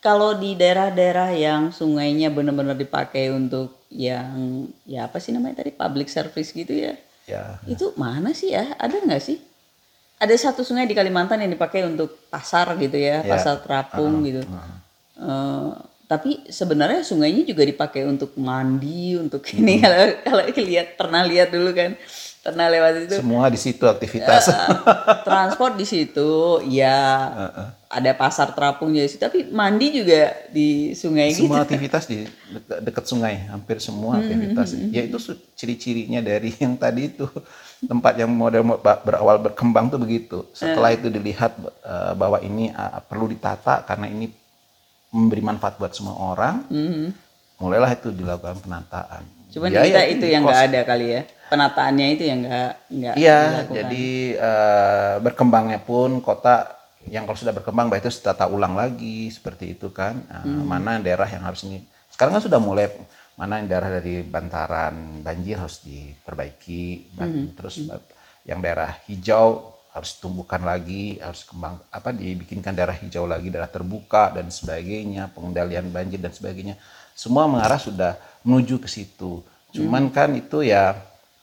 [0.02, 6.10] kalau di daerah-daerah yang sungainya benar-benar dipakai untuk yang ya apa sih namanya tadi public
[6.10, 6.94] service gitu ya?
[7.28, 7.60] Ya.
[7.68, 8.74] Itu mana sih ya?
[8.80, 9.38] Ada nggak sih?
[10.18, 13.30] Ada satu sungai di Kalimantan yang dipakai untuk pasar gitu ya, ya.
[13.30, 14.42] pasar terapung uh, gitu.
[14.42, 14.58] Uh.
[15.18, 15.70] Uh,
[16.08, 19.82] tapi sebenarnya sungainya juga dipakai untuk mandi untuk ini hmm.
[19.84, 22.00] kalau kalau lihat pernah lihat dulu kan
[22.40, 24.72] pernah lewat itu semua di situ aktivitas uh,
[25.28, 26.96] transport di situ ya
[27.28, 27.68] uh, uh.
[27.92, 31.76] ada pasar terapung di situ tapi mandi juga di sungai semua gitu.
[31.76, 34.96] aktivitas di dekat, dekat sungai hampir semua hmm, aktivitas hmm, hmm.
[34.96, 35.18] ya itu
[35.60, 37.28] ciri-cirinya dari yang tadi itu
[37.84, 40.96] tempat yang model berawal berkembang tuh begitu setelah uh.
[40.96, 41.52] itu dilihat
[41.84, 44.47] uh, bahwa ini uh, perlu ditata karena ini
[45.08, 47.06] memberi manfaat buat semua orang, mm-hmm.
[47.60, 49.24] mulailah itu dilakukan penataan.
[49.48, 53.14] Cuman ya, kita ya, itu yang nggak ada kali ya, penataannya itu yang nggak nggak.
[53.16, 53.40] Iya,
[53.72, 56.76] jadi uh, berkembangnya pun kota
[57.08, 60.20] yang kalau sudah berkembang, baik itu tata ulang lagi seperti itu kan.
[60.28, 60.68] Uh, mm-hmm.
[60.68, 61.80] Mana daerah yang harus ini?
[62.12, 62.92] Sekarang kan sudah mulai
[63.40, 67.56] mana yang daerah dari bantaran banjir harus diperbaiki, mm-hmm.
[67.56, 68.44] terus mm-hmm.
[68.44, 74.30] yang daerah hijau harus tumbuhkan lagi, harus kembang apa dibikinkan daerah hijau lagi, daerah terbuka
[74.30, 76.78] dan sebagainya, pengendalian banjir dan sebagainya.
[77.18, 78.14] Semua mengarah sudah
[78.46, 79.42] menuju ke situ.
[79.74, 80.14] Cuman hmm.
[80.14, 80.94] kan itu ya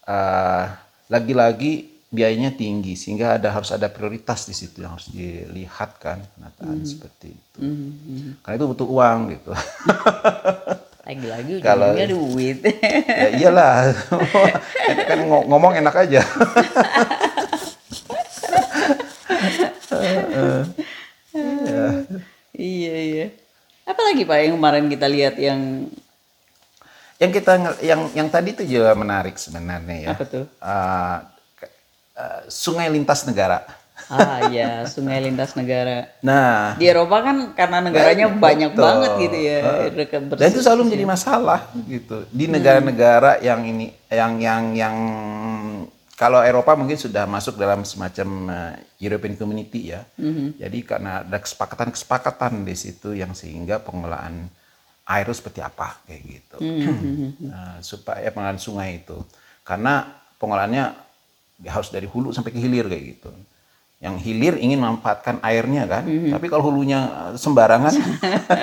[0.07, 0.65] uh,
[1.11, 6.79] lagi-lagi biayanya tinggi sehingga ada harus ada prioritas di situ yang harus dilihat kan penataan
[6.79, 6.87] hmm.
[6.87, 7.59] seperti itu.
[7.59, 7.91] Hmm.
[7.91, 8.31] hmm.
[8.39, 9.51] Karena itu butuh uang gitu.
[11.05, 12.65] Lagi-lagi kalau duit.
[13.05, 13.93] ya iyalah.
[15.09, 16.21] kan ngomong enak aja.
[22.55, 23.27] Iya iya.
[23.85, 25.91] Apa lagi Pak yang kemarin kita lihat yang
[27.15, 30.09] yang kita yang yang tadi itu juga menarik sebenarnya ya.
[30.11, 30.45] Apa tuh?
[30.59, 31.17] Uh,
[32.17, 33.63] uh, sungai lintas negara.
[34.11, 36.11] Ah iya, sungai lintas negara.
[36.19, 38.43] Nah, di Eropa kan karena negaranya betul.
[38.43, 39.59] banyak banget gitu ya.
[39.63, 44.95] Uh, dan itu selalu menjadi masalah gitu di negara-negara yang ini yang yang yang
[46.15, 48.73] kalau Eropa mungkin sudah masuk dalam semacam uh,
[49.04, 50.08] European Community ya.
[50.15, 50.47] Mm-hmm.
[50.63, 54.47] Jadi karena ada kesepakatan-kesepakatan di situ yang sehingga pengelolaan
[55.06, 56.58] air itu seperti apa kayak gitu.
[56.63, 57.30] Mm-hmm.
[57.51, 59.19] uh, supaya pengelolaan sungai itu.
[59.67, 60.08] Karena
[60.39, 61.06] pengolahannya
[61.67, 63.32] harus dari hulu sampai ke hilir kayak gitu
[64.03, 66.03] yang hilir ingin memanfaatkan airnya kan.
[66.03, 66.31] Mm-hmm.
[66.36, 67.95] Tapi kalau hulunya eh, sembarangan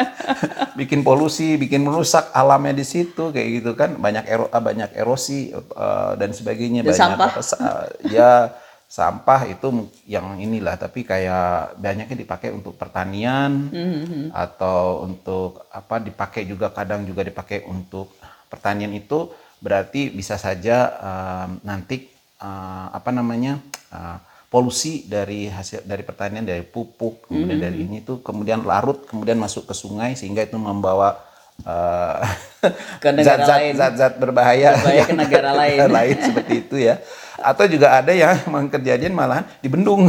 [0.81, 3.97] bikin polusi, bikin merusak alamnya di situ kayak gitu kan.
[3.97, 7.33] Banyak ero, eh, banyak erosi uh, dan sebagainya dan banyak sampah.
[7.59, 8.53] Uh, ya
[8.92, 14.37] sampah itu yang inilah tapi kayak banyaknya dipakai untuk pertanian mm-hmm.
[14.37, 18.12] atau untuk apa dipakai juga kadang juga dipakai untuk
[18.53, 19.33] pertanian itu
[19.64, 22.05] berarti bisa saja um, nanti
[22.45, 23.57] uh, apa namanya
[23.97, 24.21] uh,
[24.53, 27.65] polusi dari hasil dari pertanian dari pupuk kemudian mm-hmm.
[27.65, 31.17] dari ini tuh kemudian larut kemudian masuk ke sungai sehingga itu membawa
[31.65, 32.21] uh,
[33.03, 33.73] ke negara zat-zat, lain.
[33.75, 35.79] zat-zat berbahaya, berbahaya ke negara lain.
[35.88, 37.01] lain seperti itu ya.
[37.43, 40.07] Atau juga ada yang memang kejadian malahan dibendung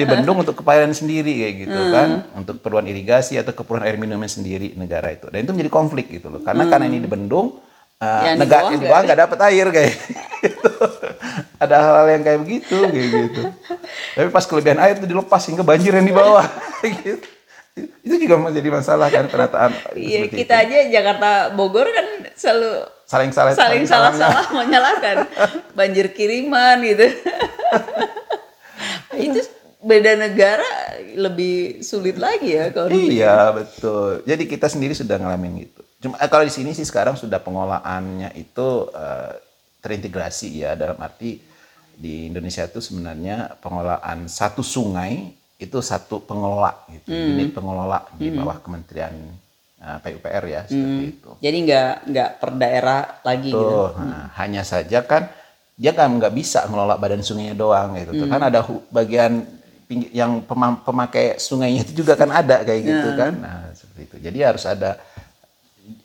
[0.00, 1.92] dibendung untuk kepayaran sendiri kayak gitu hmm.
[1.92, 2.08] kan.
[2.38, 5.28] Untuk keperluan irigasi atau keperluan air minumnya sendiri negara itu.
[5.28, 6.40] Dan itu menjadi konflik gitu loh.
[6.40, 6.70] Karena hmm.
[6.72, 7.60] karena ini dibendung
[8.00, 9.92] uh, yang negara di bawah nggak dapat air kayak
[10.40, 10.70] gitu
[11.60, 13.42] ada hal-hal yang kayak begitu kayak gitu.
[14.16, 16.46] Tapi pas kelebihan air itu dilepas hingga banjir yang di bawah
[17.04, 17.20] gitu.
[18.00, 19.70] Itu juga menjadi masalah kan penataan.
[19.92, 20.64] Iya kita itu.
[20.72, 24.12] aja Jakarta Bogor kan selalu saling salah saling salah.
[24.16, 25.16] salah menyalahkan
[25.78, 27.06] banjir kiriman gitu.
[29.20, 29.40] Itu
[29.80, 30.68] beda negara
[31.16, 34.24] lebih sulit lagi ya kalau iya betul.
[34.24, 35.80] Jadi kita sendiri sudah ngalamin gitu.
[36.00, 39.36] Cuma eh, kalau di sini sih sekarang sudah pengolahannya itu uh,
[39.80, 41.49] terintegrasi ya dalam arti
[42.00, 47.30] di Indonesia itu sebenarnya pengolahan satu sungai itu satu pengelola gitu, hmm.
[47.36, 48.36] unit pengelola di hmm.
[48.40, 49.12] bawah Kementerian
[49.84, 51.12] uh, PUPR ya seperti hmm.
[51.12, 51.30] itu.
[51.44, 53.76] Jadi nggak nggak per daerah lagi Tuh, gitu.
[54.00, 54.26] Nah, hmm.
[54.40, 55.28] hanya saja kan
[55.76, 58.24] dia kan nggak bisa mengelola badan sungainya doang gitu.
[58.24, 58.32] Hmm.
[58.32, 59.32] Kan ada bagian
[60.16, 60.40] yang
[60.86, 63.18] pemakai sungainya itu juga kan ada kayak gitu hmm.
[63.20, 63.32] kan.
[63.36, 64.16] Nah, seperti itu.
[64.24, 64.96] Jadi harus ada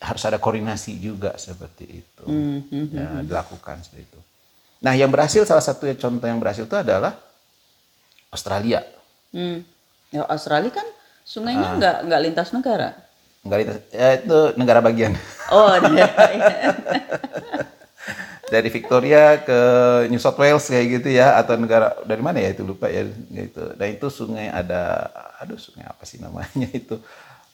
[0.03, 2.23] harus ada koordinasi juga seperti itu.
[2.27, 2.59] Hmm.
[2.67, 3.23] hmm ya, hmm.
[3.31, 4.19] dilakukan seperti itu.
[4.85, 7.17] Nah, yang berhasil salah satu contoh yang berhasil itu adalah
[8.29, 8.85] Australia.
[9.33, 9.65] Hmm.
[10.13, 10.85] Ya Australia kan
[11.25, 11.73] sungainya ah.
[11.81, 12.93] nggak nggak lintas negara.
[13.41, 15.17] Nggak lintas, ya itu negara bagian.
[15.49, 15.73] Oh.
[18.53, 19.59] dari Victoria ke
[20.13, 23.73] New South Wales kayak gitu ya atau negara dari mana ya itu lupa ya gitu.
[23.73, 25.09] Dan itu sungai ada
[25.41, 27.01] aduh sungai apa sih namanya itu.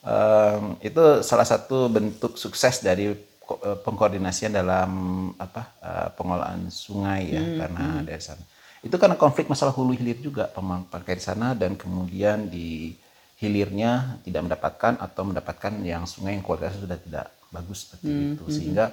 [0.02, 4.92] Um, itu salah satu bentuk sukses dari pengkoordinasian dalam
[5.36, 8.04] apa uh, pengolahan sungai ya hmm, karena hmm.
[8.08, 8.44] dari sana
[8.82, 12.98] itu karena konflik masalah hulu hilir juga pemakai di sana dan kemudian di
[13.42, 18.26] hilirnya tidak mendapatkan atau mendapatkan yang sungai yang kualitasnya sudah tidak bagus seperti hmm.
[18.38, 18.54] itu hmm.
[18.54, 18.86] sehingga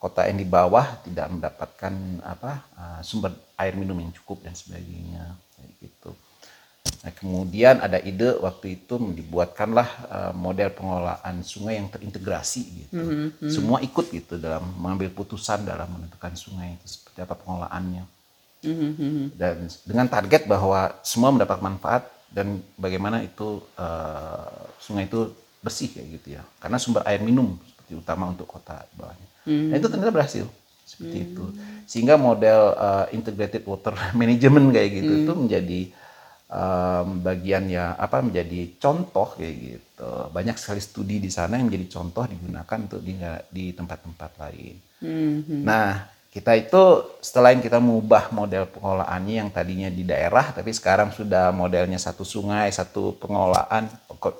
[0.00, 1.94] kota yang di bawah tidak mendapatkan
[2.24, 6.10] apa uh, sumber air minum yang cukup dan sebagainya kayak gitu.
[7.00, 12.92] Nah, kemudian ada ide waktu itu dibuatkanlah uh, model pengelolaan sungai yang terintegrasi gitu.
[13.00, 13.50] -hmm.
[13.50, 18.04] Semua ikut gitu dalam mengambil putusan dalam menentukan sungai itu seperti apa pengelolaannya
[19.40, 19.56] dan
[19.88, 25.32] dengan target bahwa semua mendapat manfaat dan bagaimana itu uh, sungai itu
[25.64, 29.68] bersih kayak gitu ya karena sumber air minum seperti utama untuk kota bawahnya mm-hmm.
[29.72, 30.46] dan itu ternyata berhasil
[30.84, 31.32] seperti mm-hmm.
[31.32, 31.44] itu
[31.88, 35.24] sehingga model uh, integrated water management kayak gitu mm-hmm.
[35.24, 35.80] itu menjadi
[36.50, 41.86] um, bagian ya apa menjadi contoh kayak gitu banyak sekali studi di sana yang menjadi
[41.98, 43.14] contoh digunakan untuk di
[43.48, 45.60] di tempat-tempat lain mm-hmm.
[45.62, 46.82] nah kita itu
[47.18, 52.70] setelah kita mengubah model pengelolaannya yang tadinya di daerah tapi sekarang sudah modelnya satu sungai
[52.70, 53.90] satu pengelolaan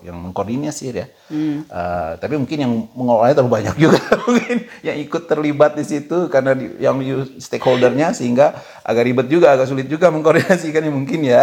[0.07, 1.07] yang mengkoordinasi ya.
[1.27, 1.67] Hmm.
[1.67, 4.01] uh, tapi mungkin yang mengelolanya terlalu banyak juga.
[4.29, 7.01] Mungkin yang ikut terlibat di situ karena di, yang
[7.41, 11.43] stakeholdernya sehingga agak ribet juga agak sulit juga mengkoordinasikan ya mungkin ya.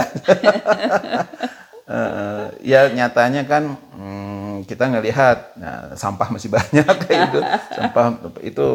[1.89, 7.39] Uh, ya nyatanya kan hmm, kita ngelihat nah, sampah masih banyak kayak itu
[7.75, 8.05] sampah
[8.41, 8.67] itu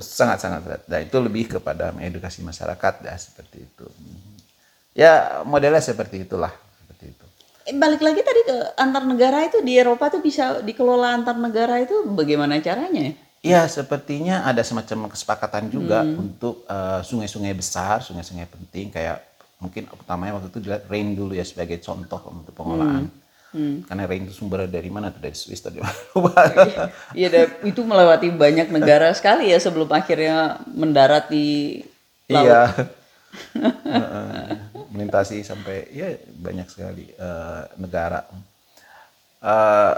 [0.00, 0.82] sangat sangat berat.
[0.84, 3.86] Dan itu lebih kepada mengedukasi masyarakat ya seperti itu.
[4.94, 5.12] Ya
[5.46, 7.26] modelnya seperti itulah seperti itu.
[7.70, 11.80] Eh, balik lagi tadi ke antar negara itu di Eropa tuh bisa dikelola antar negara
[11.80, 16.16] itu bagaimana caranya Ya, sepertinya ada semacam kesepakatan juga hmm.
[16.16, 19.20] untuk eh, sungai-sungai uh, besar, sungai-sungai penting kayak
[19.60, 23.04] mungkin pertamanya waktu itu dilihat rain dulu ya sebagai contoh untuk pengolahan.
[23.04, 23.23] Hmm
[23.54, 23.86] Hmm.
[23.86, 25.78] Karena rain itu sumbernya dari mana tuh dari Swiss tadi
[27.14, 31.78] Iya, itu melewati banyak negara sekali ya sebelum akhirnya mendarat di
[32.26, 32.50] laut.
[32.50, 32.62] Iya.
[34.94, 38.26] melintasi sampai ya banyak sekali uh, negara.
[39.42, 39.94] Uh,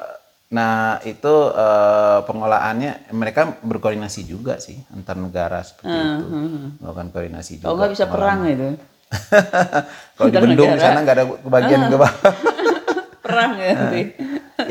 [0.49, 7.09] nah itu uh, pengolahannya mereka berkoordinasi juga sih antar negara seperti uh, itu uh, melakukan
[7.13, 7.69] koordinasi juga.
[7.69, 8.69] Kalau nggak bisa perang itu.
[10.17, 11.89] Kalau di Bendung di sana nggak ada kebagian uh.
[11.89, 12.13] ke bawah
[13.37, 14.03] perang ya nanti.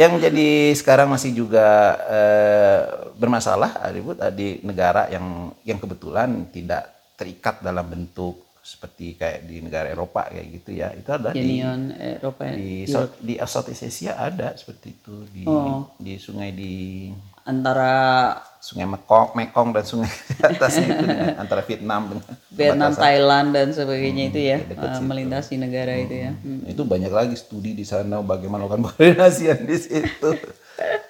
[0.02, 2.82] yang menjadi sekarang masih juga eh,
[3.14, 9.62] bermasalah ribut eh, di negara yang yang kebetulan tidak terikat dalam bentuk seperti kayak di
[9.62, 12.90] negara Eropa kayak gitu ya itu ada Union di Eropa di
[13.22, 15.94] di Southeast Asia ada seperti itu di oh.
[16.02, 17.14] di sungai di
[17.46, 18.34] antara
[18.66, 23.04] Sungai Mekong, Mekong dan sungai di atasnya itu dengan, antara Vietnam dengan Vietnam, perbatasan.
[23.06, 26.32] Thailand dan sebagainya itu ya uh, melintasi negara itu ya.
[26.34, 26.66] Hmm.
[26.66, 30.32] Itu banyak lagi studi di sana bagaimana melakukan koordinasian di situ.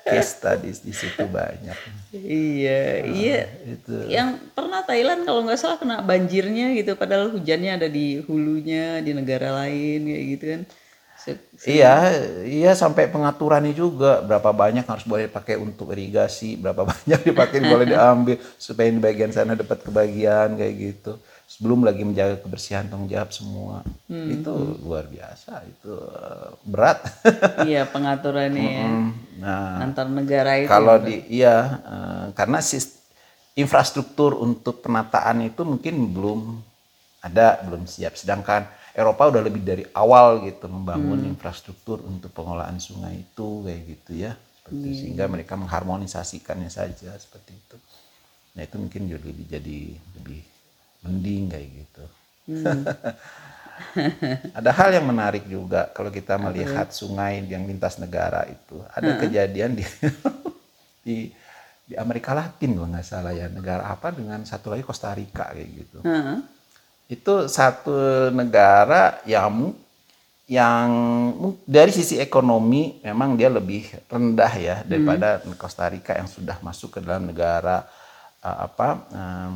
[0.06, 1.74] Case studies di situ banyak.
[2.13, 3.50] Iya, iya.
[3.65, 9.02] Itu Yang pernah Thailand kalau nggak salah kena banjirnya gitu, padahal hujannya ada di hulunya
[9.02, 10.62] di negara lain kayak gitu kan.
[11.65, 12.13] Iya,
[12.45, 17.85] iya sampai pengaturannya juga berapa banyak harus boleh dipakai untuk irigasi, berapa banyak dipakai boleh
[17.89, 21.17] diambil supaya di bagian sana dapat kebagian kayak gitu.
[21.45, 23.85] Sebelum lagi menjaga kebersihan tanggung jawab semua.
[24.09, 26.99] Itu luar biasa, itu eh, berat.
[27.69, 28.88] iya pengaturannya ya.
[29.41, 30.69] nah, antar negara itu.
[30.69, 32.59] kalau di iya eh, karena
[33.55, 36.39] infrastruktur untuk penataan itu mungkin belum
[37.25, 38.13] ada, belum siap.
[38.13, 44.12] Sedangkan Eropa udah lebih dari awal gitu membangun infrastruktur untuk pengelolaan sungai itu kayak gitu
[44.15, 44.31] ya.
[44.63, 47.75] Seperti sehingga mereka mengharmonisasikannya saja seperti itu.
[48.55, 49.79] Nah, itu mungkin juga lebih jadi
[50.15, 50.39] lebih
[51.03, 52.03] mending kayak gitu.
[54.55, 58.79] Ada hal yang menarik juga kalau kita melihat sungai yang lintas negara itu.
[58.95, 59.84] Ada kejadian di
[61.05, 61.17] di
[61.86, 65.69] di Amerika Latin kalau nggak salah ya negara apa dengan satu lagi Costa Rica kayak
[65.84, 65.99] gitu.
[66.08, 66.55] Heeh.
[67.06, 69.74] Itu satu negara yang
[70.46, 70.89] yang
[71.65, 77.00] dari sisi ekonomi memang dia lebih rendah ya daripada Costa Rica yang sudah masuk ke
[77.02, 77.82] dalam negara
[78.46, 79.54] uh, apa um,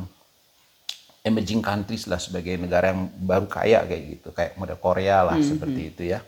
[1.22, 4.28] emerging countries lah sebagai negara yang baru kaya kayak gitu.
[4.34, 6.22] Kayak model Korea lah seperti itu ya.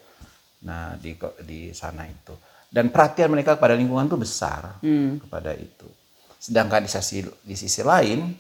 [0.63, 2.35] Nah di di sana itu.
[2.73, 4.79] Dan perhatian mereka kepada lingkungan tuh besar
[5.23, 5.91] kepada itu.
[6.39, 8.31] Sedangkan di sisi di sisi lain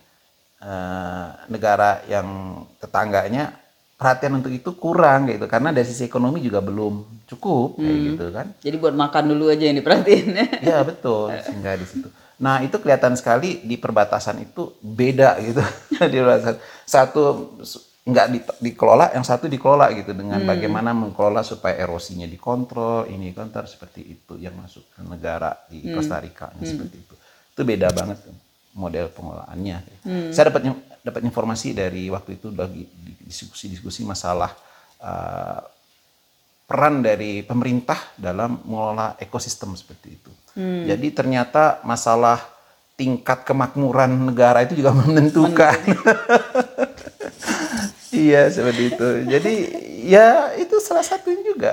[0.62, 2.27] eh, negara yang
[2.79, 3.53] tetangganya
[3.98, 5.46] perhatian untuk itu kurang gitu.
[5.46, 8.46] Karena dari sisi ekonomi juga belum cukup kayak gitu kan.
[8.59, 10.27] Jadi buat makan dulu aja yang diperhatiin.
[10.70, 12.09] Ya betul, sehingga di situ.
[12.42, 15.62] Nah itu kelihatan sekali di perbatasan itu beda gitu.
[16.12, 16.59] Di perbatasan.
[16.83, 17.55] Satu
[18.03, 20.11] nggak di- dikelola, yang satu dikelola gitu.
[20.11, 25.87] Dengan bagaimana mengelola supaya erosinya dikontrol, ini kontrol seperti itu yang masuk ke negara di
[25.94, 27.14] Costa Rica seperti itu.
[27.55, 28.35] Itu beda banget tuh
[28.72, 29.76] model pengelolaannya.
[30.32, 34.54] Saya dapat dapat informasi dari waktu itu lagi di- diskusi-diskusi masalah
[35.02, 35.61] uh,
[36.62, 40.32] peran dari pemerintah dalam mengelola ekosistem seperti itu.
[40.88, 42.40] Jadi ternyata masalah
[42.96, 45.74] tingkat kemakmuran negara itu juga menentukan.
[48.12, 49.08] iya seperti itu.
[49.26, 49.54] Jadi
[50.06, 51.72] ya itu salah satunya juga.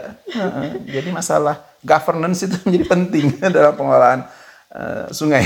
[0.83, 4.21] Jadi masalah governance itu menjadi penting dalam pengelolaan
[4.73, 5.43] eh, sungai.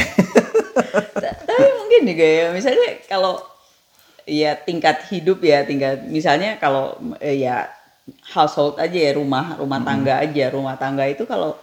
[1.93, 3.37] Mungkin juga ya, misalnya kalau
[4.25, 7.69] ya tingkat hidup ya, tingkat misalnya kalau eh, ya
[8.33, 11.53] household aja ya rumah rumah tangga aja, rumah tangga itu kalau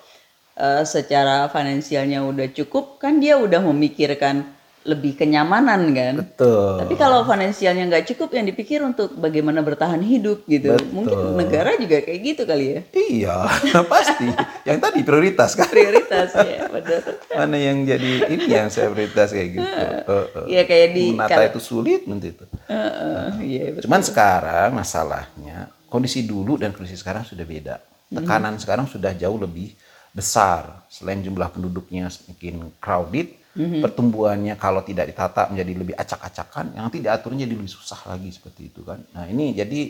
[0.54, 4.46] eh, secara finansialnya udah cukup kan dia udah memikirkan
[4.80, 6.14] lebih kenyamanan kan.
[6.24, 6.80] Betul.
[6.80, 10.72] Tapi kalau finansialnya nggak cukup yang dipikir untuk bagaimana bertahan hidup gitu.
[10.88, 12.80] Mungkin negara juga kayak gitu kali ya.
[12.96, 13.36] Iya,
[13.92, 14.28] pasti.
[14.64, 15.68] Yang tadi prioritas kan.
[15.68, 17.00] Prioritas ya, betul.
[17.38, 19.68] Mana yang jadi ini yang saya prioritas kayak gitu.
[19.68, 20.44] Heeh.
[20.48, 22.44] Iya kayak di Menata itu sulit nanti itu.
[22.68, 23.84] Heeh, iya betul.
[23.84, 27.76] Cuman sekarang masalahnya kondisi dulu dan kondisi sekarang sudah beda.
[28.10, 29.76] Tekanan sekarang sudah jauh lebih
[30.10, 30.82] besar.
[30.90, 37.46] Selain jumlah penduduknya semakin crowded, pertumbuhannya kalau tidak ditata menjadi lebih acak-acakan, yang nanti diaturnya
[37.46, 39.02] jadi lebih susah lagi seperti itu kan.
[39.10, 39.80] Nah ini jadi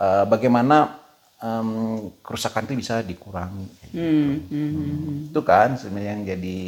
[0.00, 0.96] eh, bagaimana
[1.42, 3.68] em, kerusakan itu bisa dikurangi.
[3.92, 5.32] gitu.
[5.32, 6.58] Itu kan sebenarnya yang jadi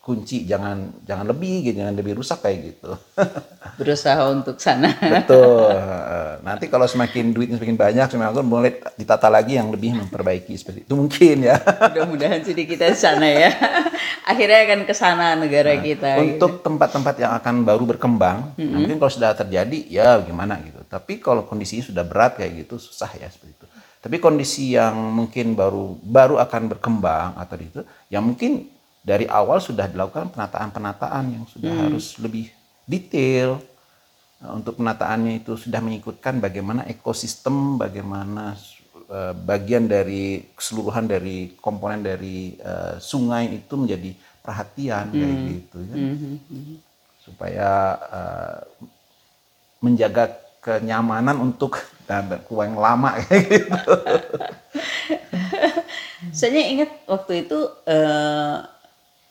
[0.00, 2.96] kunci jangan jangan lebih gitu, jangan lebih rusak kayak gitu.
[3.80, 4.96] berusaha untuk sana.
[4.96, 5.76] Betul.
[6.48, 10.94] Nanti kalau semakin duitnya semakin banyak, semakin mulai ditata lagi yang lebih memperbaiki seperti itu
[10.96, 11.60] mungkin ya.
[11.92, 13.52] Mudah-mudahan sih di kita sana ya.
[14.24, 16.16] Akhirnya akan ke sana negara kita.
[16.16, 16.36] gitu.
[16.40, 20.80] Untuk tempat-tempat yang akan baru berkembang, nah, mungkin kalau sudah terjadi ya gimana gitu.
[20.88, 23.66] Tapi kalau kondisinya sudah berat kayak gitu susah ya seperti itu.
[24.00, 29.88] Tapi kondisi yang mungkin baru baru akan berkembang atau itu, ya mungkin dari awal sudah
[29.88, 32.52] dilakukan penataan-penataan yang sudah harus lebih
[32.84, 33.60] detail.
[34.40, 38.56] Nah, untuk penataannya itu sudah mengikutkan bagaimana ekosistem, bagaimana
[39.08, 44.10] eh, bagian dari keseluruhan dari komponen dari eh, sungai itu menjadi
[44.40, 45.96] perhatian kayak gitu ya.
[47.24, 48.58] Supaya eh,
[49.80, 50.28] menjaga
[50.60, 53.92] kenyamanan untuk dan yang lama kayak gitu.
[56.36, 57.58] Saya ingat waktu itu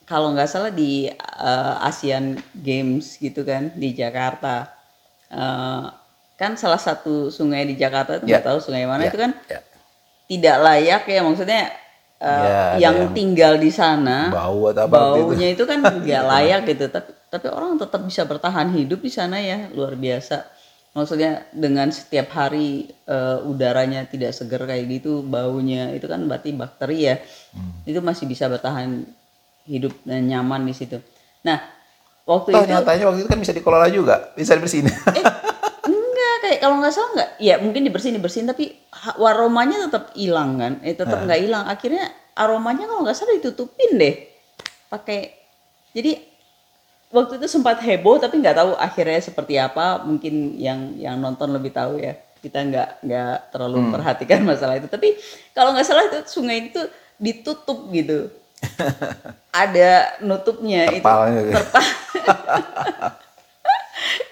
[0.10, 4.66] kalau nggak salah di eh, Asian Games gitu kan di Jakarta.
[5.30, 5.86] Eh,
[6.36, 8.48] kan salah satu sungai di Jakarta itu nggak Ya.
[8.48, 9.60] tahu sungai mana Ya, itu kan ya.
[10.26, 11.62] tidak layak ya maksudnya
[12.18, 16.24] uh, Ya, ada yang, yang tinggal di sana bau atau apa baunya itu kan nggak
[16.32, 20.48] layak gitu tapi tapi orang tetap bisa bertahan hidup di sana ya luar biasa
[20.90, 26.98] maksudnya dengan setiap hari uh, udaranya tidak segar kayak gitu baunya itu kan berarti bakteri
[27.04, 27.16] ya
[27.52, 27.82] Hmm.
[27.84, 29.04] itu masih bisa bertahan
[29.70, 30.98] hidup dan nyaman di situ.
[31.46, 31.62] Nah
[32.26, 34.90] waktu Toh itu nyatanya waktu itu kan bisa dikelola juga, bisa dibersihin.
[34.90, 35.26] Eh,
[35.86, 37.30] enggak kayak kalau nggak salah nggak.
[37.38, 38.74] Ya mungkin dibersihin dibersihin tapi
[39.22, 40.74] aromanya tetap hilang kan?
[40.82, 41.64] Eh tetap nggak hilang.
[41.70, 44.16] Akhirnya aromanya kalau nggak salah ditutupin deh.
[44.90, 45.38] Pakai
[45.94, 46.18] jadi
[47.14, 50.02] waktu itu sempat heboh tapi nggak tahu akhirnya seperti apa.
[50.02, 52.18] Mungkin yang yang nonton lebih tahu ya.
[52.40, 54.90] Kita nggak nggak terlalu memperhatikan masalah itu.
[54.90, 55.14] Tapi
[55.54, 56.82] kalau nggak salah itu sungai itu
[57.20, 58.32] ditutup gitu
[59.64, 59.92] ada
[60.24, 61.02] nutupnya itu.
[61.04, 61.42] Terpalnya.
[61.48, 61.64] Gitu.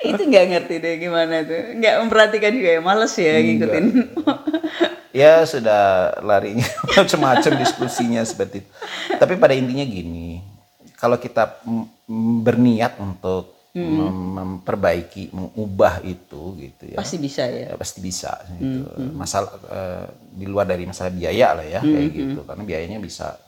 [0.11, 1.61] itu nggak ngerti deh gimana tuh.
[1.77, 3.85] Nggak memperhatikan juga ya males ya ngikutin.
[5.17, 8.69] Ya sudah larinya macam-macam diskusinya seperti itu.
[9.17, 10.45] Tapi pada intinya gini,
[10.93, 11.57] kalau kita
[12.45, 17.73] berniat untuk mem- memperbaiki, mengubah itu gitu ya, pasti bisa ya.
[17.73, 18.29] Ya pasti bisa
[18.61, 18.85] gitu.
[19.17, 20.05] Masalah eh,
[20.37, 23.41] di luar dari masalah biaya lah ya kayak gitu, karena biayanya bisa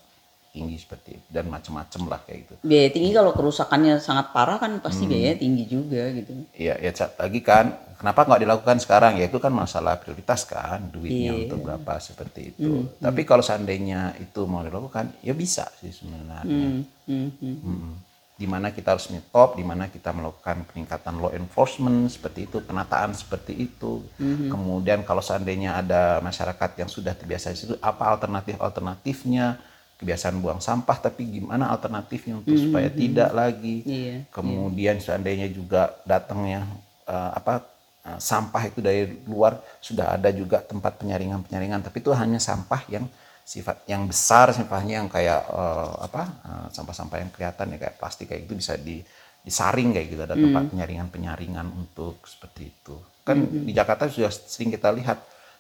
[0.60, 2.54] tinggi seperti itu dan macam-macam lah kayak gitu.
[2.68, 7.40] biaya tinggi kalau kerusakannya sangat parah kan pasti biayanya tinggi juga gitu Iya, ya lagi
[7.40, 9.16] kan, kenapa nggak dilakukan sekarang?
[9.16, 12.90] Ya itu kan masalah prioritas kan, duitnya untuk berapa seperti itu.
[13.00, 16.44] Tapi kalau seandainya itu mau dilakukan, ya bisa sih sebenarnya.
[16.44, 17.58] Hmm, hmm, hmm.
[17.64, 17.96] Mm.
[18.40, 23.12] Di mana kita harus top, di mana kita melakukan peningkatan law enforcement seperti itu, penataan
[23.12, 24.00] seperti itu.
[24.48, 29.60] Kemudian kalau seandainya ada masyarakat yang sudah terbiasa di situ, apa alternatif alternatifnya?
[30.00, 33.84] Kebiasaan buang sampah, tapi gimana alternatifnya untuk supaya tidak lagi?
[33.84, 36.64] Iya, Kemudian seandainya juga datangnya
[37.04, 37.68] eh, apa
[38.08, 42.80] eh, sampah itu dari luar sudah ada juga tempat penyaringan penyaringan, tapi itu hanya sampah
[42.88, 43.12] yang
[43.50, 48.32] sifat yang besar sifatnya yang kayak eh, apa eh, sampah-sampah yang kelihatan ya kayak plastik
[48.32, 49.04] kayak gitu bisa di
[49.44, 52.96] disaring kayak gitu ada tempat penyaringan penyaringan untuk seperti itu.
[53.26, 55.18] Kan di Jakarta sudah sering kita lihat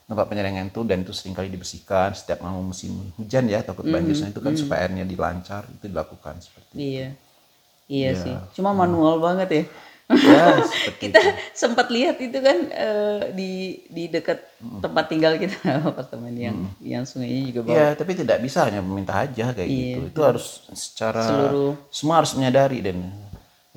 [0.09, 4.17] tempat penyaringan itu dan itu sering kali dibersihkan setiap mau musim hujan ya takut banjir.
[4.17, 6.81] Nah, itu kan supaya airnya dilancar itu dilakukan seperti itu.
[6.81, 7.07] iya.
[7.89, 8.35] Iya sih.
[8.57, 9.63] Cuma manual banget ya.
[10.09, 11.21] Ya seperti kita
[11.53, 13.51] sempat lihat itu kan eh, di
[13.93, 14.41] di dekat
[14.81, 15.57] tempat tinggal kita
[15.89, 19.99] apartemen yang yang sungainya juga bawah Ya, tapi tidak bisa hanya meminta aja kayak gitu.
[20.09, 22.97] Itu harus secara Seluruh- semua harus menyadari dan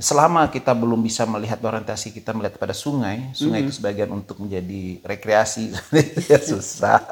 [0.01, 5.05] selama kita belum bisa melihat orientasi kita melihat pada sungai, sungai itu sebagian untuk menjadi
[5.05, 5.76] rekreasi
[6.32, 6.97] ya susah.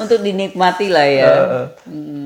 [0.00, 1.32] untuk dinikmati lah ya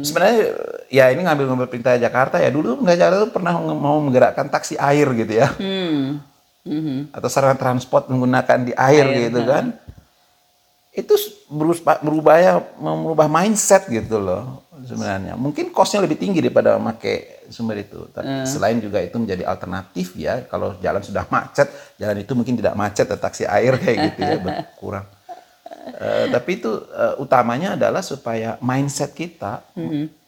[0.07, 0.55] Sebenarnya
[0.87, 5.11] ya ini ngambil-ngambil perintah Jakarta ya dulu nggak Jakarta tuh pernah mau menggerakkan taksi air
[5.11, 6.35] gitu ya hmm.
[6.65, 7.13] Mhm.
[7.13, 9.77] atau sarana transport menggunakan di air, gitu kan.
[10.95, 11.13] Itu
[11.53, 15.37] berubah, berubah ya merubah mindset gitu loh sebenarnya.
[15.37, 18.07] Mungkin costnya lebih tinggi daripada memakai sumber itu.
[18.09, 20.45] Tapi selain juga itu menjadi alternatif ya.
[20.45, 24.37] Kalau jalan sudah macet, jalan itu mungkin tidak macet, ada taksi air kayak gitu ya
[24.45, 25.07] berkurang.
[25.85, 29.61] Eh, tapi itu eh, utamanya adalah supaya mindset kita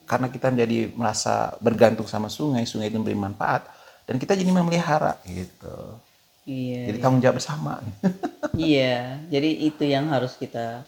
[0.04, 3.64] karena kita menjadi merasa bergantung sama sungai, sungai itu memberi manfaat
[4.04, 5.98] dan kita jadi memelihara gitu.
[6.46, 7.80] iya Jadi tanggung jawab bersama.
[8.54, 10.86] iya jadi itu yang harus kita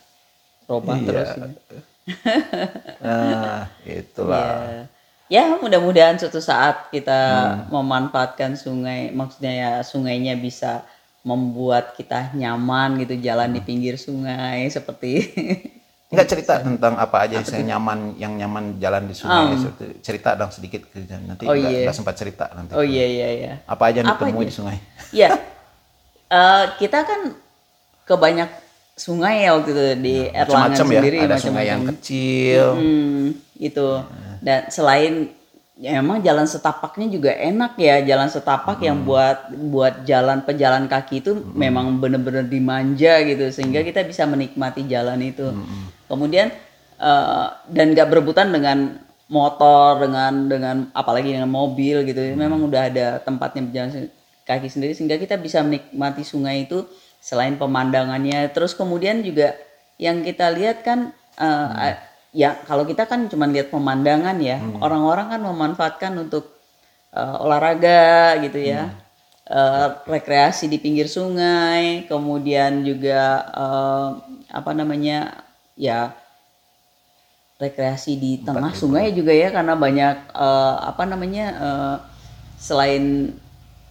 [0.68, 1.06] robah Iya.
[1.08, 1.46] terus ya.
[3.04, 4.38] nah, itulah.
[4.38, 4.80] Ya,
[5.28, 7.60] ya mudah-mudahan suatu saat kita Hmm.
[7.70, 10.82] memanfaatkan sungai, maksudnya ya sungainya bisa
[11.20, 13.56] membuat kita nyaman gitu jalan Hmm.
[13.56, 15.10] di pinggir sungai seperti
[16.08, 20.32] Enggak cerita tentang apa aja yang saya nyaman yang nyaman jalan di sungai seperti- cerita
[20.32, 21.84] dong sedikit nanti Oh, nggak iya.
[21.84, 22.72] nggak sempat cerita nanti.
[22.72, 23.52] Oh iya iya iya.
[23.68, 24.80] Apa aja yang Apa ditemui di sungai?
[25.12, 25.36] Ya,
[26.28, 27.36] eh, kita kan
[28.04, 28.48] ke banyak
[28.98, 30.98] sungai ya waktu itu di Erlangen Macam-macam ya.
[30.98, 32.64] sendiri Ada sungai yang kecil.
[32.74, 33.24] Hmm,
[33.56, 33.88] itu.
[34.42, 35.30] Dan selain
[35.78, 41.22] ya emang jalan setapaknya juga enak ya, jalan setapak yang buat buat jalan pejalan kaki
[41.22, 45.54] itu memang bener-bener dimanja gitu sehingga kita bisa menikmati jalan itu.
[46.10, 46.50] Kemudian
[46.98, 48.98] eh, dan gak berebutan dengan
[49.30, 52.18] motor dengan dengan apalagi dengan mobil gitu.
[52.34, 54.10] Memang udah ada tempatnya berjalan
[54.48, 56.88] kaki sendiri sehingga kita bisa menikmati sungai itu
[57.20, 58.48] selain pemandangannya.
[58.54, 59.54] Terus kemudian juga
[59.98, 62.00] yang kita lihat kan eh, a-
[62.32, 64.58] ya kalau kita kan cuma lihat pemandangan ya.
[64.82, 66.54] Orang-orang kan memanfaatkan untuk
[67.14, 68.94] eh, olahraga gitu ya.
[69.48, 74.08] Eh, rekreasi di pinggir sungai, kemudian juga eh,
[74.52, 75.44] apa namanya?
[75.78, 76.10] ya
[77.58, 81.96] rekreasi di tengah sungai juga ya karena banyak eh, apa namanya eh,
[82.58, 83.34] selain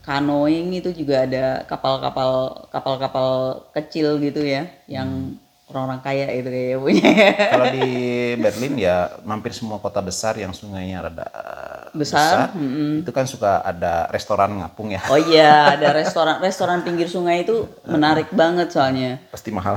[0.07, 5.35] kanoing itu juga ada kapal-kapal kapal-kapal kecil gitu ya yang
[5.67, 7.11] orang-orang kaya itu kayak punya.
[7.51, 7.87] Kalau di
[8.39, 8.95] Berlin ya
[9.27, 11.27] hampir semua kota besar yang sungainya rada
[11.91, 12.55] Besar,
[13.03, 15.03] itu kan suka ada restoran ngapung ya.
[15.11, 19.19] Oh iya, ada restoran restoran pinggir sungai itu menarik banget soalnya.
[19.27, 19.75] Pasti mahal.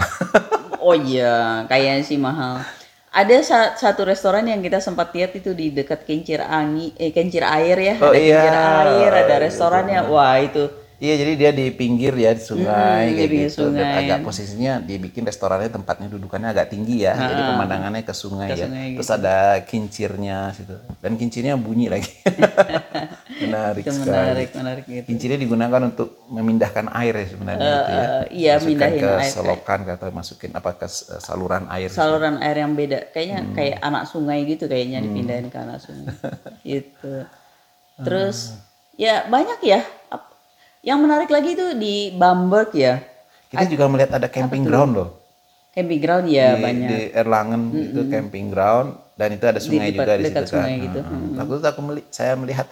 [0.78, 2.62] Oh iya, kayaknya sih mahal.
[3.10, 7.42] Ada sa- satu restoran yang kita sempat lihat itu di dekat kincir angin, eh kincir
[7.42, 7.94] air ya.
[7.98, 8.38] Oh ada iya.
[8.38, 9.98] kincir air, ada restorannya.
[10.06, 10.70] Wah itu
[11.00, 13.64] Iya, jadi dia di pinggir ya di sungai Hmm, kayak gitu.
[13.66, 14.00] Dan sungai.
[14.04, 17.16] agak posisinya dibikin restorannya tempatnya dudukannya agak tinggi ya.
[17.16, 18.66] Jadi pemandangannya ke sungai Ke ya.
[18.68, 18.96] sungai gitu.
[19.00, 20.76] Terus ada kincirnya situ.
[21.00, 22.12] Dan kincirnya bunyi lagi.
[23.40, 24.12] menarik itu sekali.
[24.12, 25.06] menarik, menarik gitu.
[25.08, 28.04] Kincirnya digunakan untuk memindahkan air ya sebenarnya itu ya.
[28.04, 29.30] Eh, iya, Masukkan mindahin ke air.
[29.32, 31.88] selokan atau masukin apa ke s- saluran air.
[31.88, 33.54] Saluran air yang beda, kayaknya Hmm.
[33.56, 36.12] kayak anak sungai gitu kayaknya dipindahin ke anak sungai.
[36.76, 37.24] gitu.
[37.98, 38.52] Terus
[38.94, 39.80] ya banyak ya.
[40.80, 43.04] Yang menarik lagi itu di Bamberg ya.
[43.48, 45.08] Kita juga melihat ada camping ground loh.
[45.70, 46.88] Camping ground ya di, banyak.
[46.88, 50.84] di Erlangen itu camping ground dan itu ada sungai dekat- juga di situ sungai kan.
[50.88, 51.00] gitu.
[51.04, 51.30] Hmm.
[51.36, 52.66] Waktu itu aku meli- saya melihat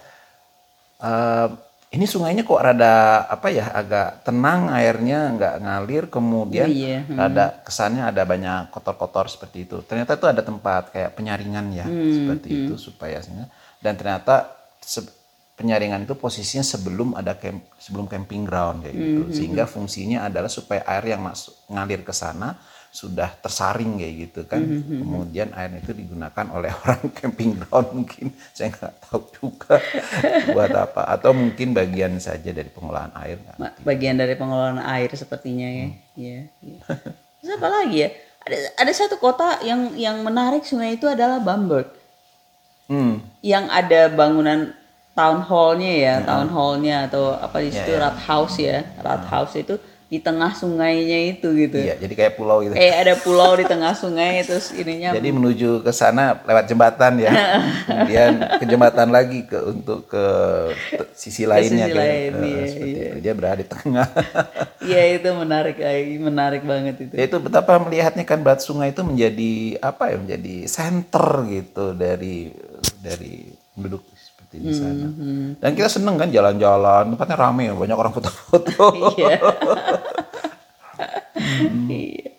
[0.99, 1.47] eh,
[1.89, 7.01] ini sungainya kok rada apa ya agak tenang airnya nggak ngalir kemudian Oh, iya.
[7.17, 9.81] ada kesannya ada banyak kotor-kotor seperti itu.
[9.81, 13.17] Ternyata itu ada tempat kayak penyaringan ya Hmm, seperti itu supaya
[13.79, 14.53] dan ternyata
[15.59, 20.47] penyaringan itu posisinya sebelum ada camp, sebelum camping ground kayak gitu Hmm, sehingga fungsinya adalah
[20.47, 22.55] supaya air yang masuk ngalir ke sana
[22.89, 28.33] sudah tersaring kayak gitu kan Hmm, kemudian air itu digunakan oleh orang camping ground mungkin
[28.55, 29.77] saya nggak tahu juga
[30.55, 33.37] buat apa atau mungkin bagian saja dari pengolahan air
[33.85, 35.87] bagian dari pengelolaan air sepertinya ya.
[36.17, 36.39] Iya.
[36.65, 36.79] iya.
[37.43, 38.09] Terus apa lagi ya?
[38.39, 41.91] Ada ada satu kota yang yang menarik sungai itu adalah Bamberg.
[42.89, 43.21] hmm.
[43.45, 44.73] Yang ada bangunan
[45.19, 48.03] town hall-nya ya, town hall-nya atau apa di situ Ya, ya.
[48.07, 48.77] Rathaus ya.
[49.03, 49.75] Rathaus itu
[50.09, 51.77] di tengah sungainya itu gitu.
[51.77, 55.85] iya jadi kayak pulau gitu Kayak ada pulau di tengah sungai terus ininya jadi menuju
[55.85, 57.29] ke sana lewat jembatan ya
[57.85, 60.25] kemudian ke jembatan lagi ke untuk ke
[61.13, 63.05] sisi lainnya sisi kayak, lain, eh, iya, seperti iya.
[63.05, 63.17] itu.
[63.21, 64.07] dia berada di tengah
[64.89, 65.77] Iya itu menarik,
[66.17, 67.13] menarik banget itu.
[67.13, 72.49] Ya itu betapa melihatnya kan Bat Sungai itu menjadi apa ya menjadi center gitu dari
[73.03, 74.01] dari penduduk
[74.49, 75.07] seperti di sana.
[75.61, 78.85] Dan kita seneng kan jalan-jalan, tempatnya rame, banyak orang foto-foto.
[79.19, 79.37] Iya.
[81.87, 82.29] Iya.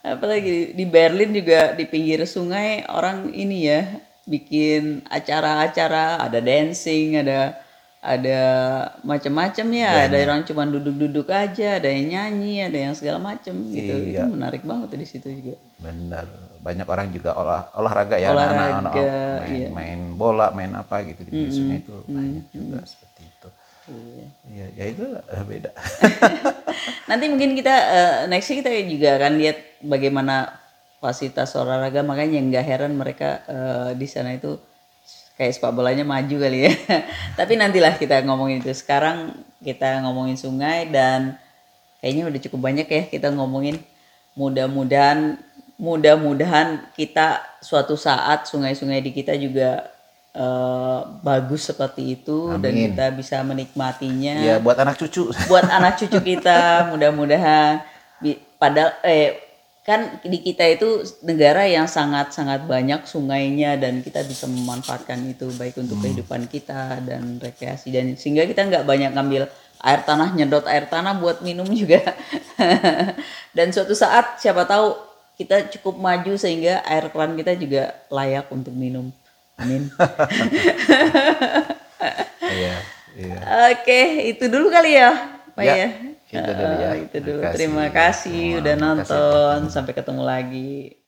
[0.00, 3.84] Apalagi di Berlin juga di pinggir sungai orang ini ya
[4.24, 7.60] bikin acara-acara, ada dancing, ada
[8.00, 8.40] ada
[9.04, 13.92] macam-macam ya, ada orang cuma duduk-duduk aja, ada yang nyanyi, ada yang segala macam gitu.
[14.08, 14.24] Iya.
[14.24, 15.60] Itu menarik banget di situ juga.
[15.78, 16.49] Benar.
[16.60, 19.68] Banyak orang juga olah, olahraga ya Olahraga, anak-anak main, iya.
[19.72, 23.48] main bola, main apa gitu di sungai itu banyak juga seperti itu.
[24.50, 25.70] Iya, ya itu eh, beda.
[27.10, 30.60] Nanti mungkin kita eh, next kita juga akan lihat bagaimana
[31.00, 34.60] fasilitas olahraga makanya nggak heran mereka eh, di sana itu
[35.40, 36.72] kayak sepak bolanya maju kali ya.
[37.40, 38.76] Tapi nantilah kita ngomongin itu.
[38.76, 39.32] Sekarang
[39.64, 41.40] kita ngomongin sungai dan
[42.04, 43.80] kayaknya udah cukup banyak ya kita ngomongin.
[44.36, 45.40] Mudah-mudahan
[45.80, 49.88] mudah-mudahan kita suatu saat sungai-sungai di kita juga
[50.36, 52.92] eh, bagus seperti itu dan Amin.
[52.92, 54.44] kita bisa menikmatinya.
[54.44, 55.32] Ya buat anak cucu.
[55.50, 57.80] buat anak cucu kita mudah-mudahan.
[58.60, 59.40] Padahal eh
[59.80, 65.80] kan di kita itu negara yang sangat-sangat banyak sungainya dan kita bisa memanfaatkan itu baik
[65.80, 67.88] untuk kehidupan kita dan rekreasi.
[67.88, 69.48] Dan sehingga kita nggak banyak ngambil
[69.80, 72.04] air tanah nyedot air tanah buat minum juga.
[73.56, 75.09] Dan suatu saat siapa tahu
[75.40, 79.08] kita cukup maju sehingga air keran kita juga layak untuk minum
[79.56, 79.88] amin
[82.40, 82.74] Iya,
[83.14, 83.36] iya.
[83.70, 84.00] Oke,
[84.32, 85.12] itu dulu kali ya,
[85.54, 85.88] Pak Ya, ya.
[86.30, 86.90] itu dulu ya.
[86.94, 87.40] Eh, itu dulu.
[87.52, 87.58] Terima kasih.
[87.58, 88.82] Terima kasih udah kasih.
[88.82, 89.58] nonton.
[89.70, 90.99] Sampai ketemu lagi.